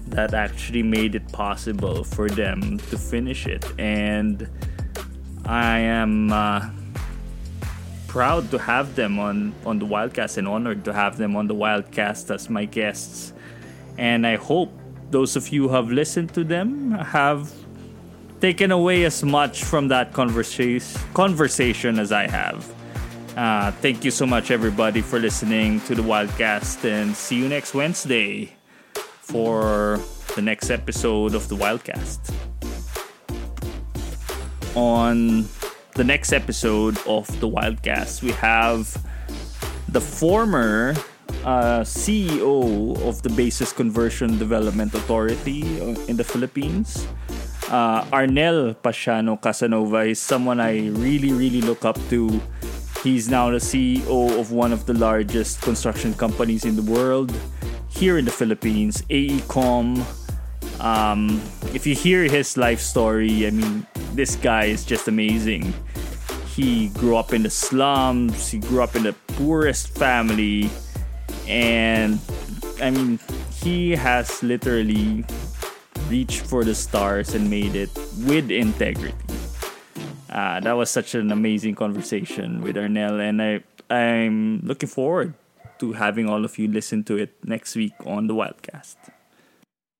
[0.07, 3.65] that actually made it possible for them to finish it.
[3.79, 4.49] And
[5.45, 6.69] I am uh,
[8.07, 11.55] proud to have them on, on the Wildcast and honored to have them on the
[11.55, 13.33] Wildcast as my guests.
[13.97, 14.71] And I hope
[15.11, 17.51] those of you who have listened to them have
[18.41, 22.73] taken away as much from that conversation conversation as I have.
[23.35, 27.73] Uh, thank you so much, everybody, for listening to the Wildcast, and see you next
[27.73, 28.53] Wednesday
[29.19, 29.99] for
[30.35, 32.33] the next episode of the Wildcast.
[34.75, 35.47] On
[35.95, 38.95] the next episode of the Wildcast, we have
[39.89, 40.93] the former
[41.45, 47.07] uh, CEO of the Bases Conversion Development Authority uh, in the Philippines.
[47.69, 52.41] Uh, Arnel Paciano Casanova is someone I really, really look up to.
[53.03, 57.31] He's now the CEO of one of the largest construction companies in the world
[57.89, 60.01] here in the Philippines, AECOM.
[60.81, 61.41] Um,
[61.73, 65.73] if you hear his life story, I mean, this guy is just amazing.
[66.55, 70.69] He grew up in the slums, he grew up in the poorest family,
[71.47, 72.19] and
[72.81, 73.19] I mean,
[73.61, 75.25] he has literally
[76.09, 77.89] reached for the stars and made it
[78.25, 79.15] with integrity.
[80.29, 85.33] Uh, that was such an amazing conversation with Arnel, and I I'm looking forward
[85.79, 88.95] to having all of you listen to it next week on the Wildcast.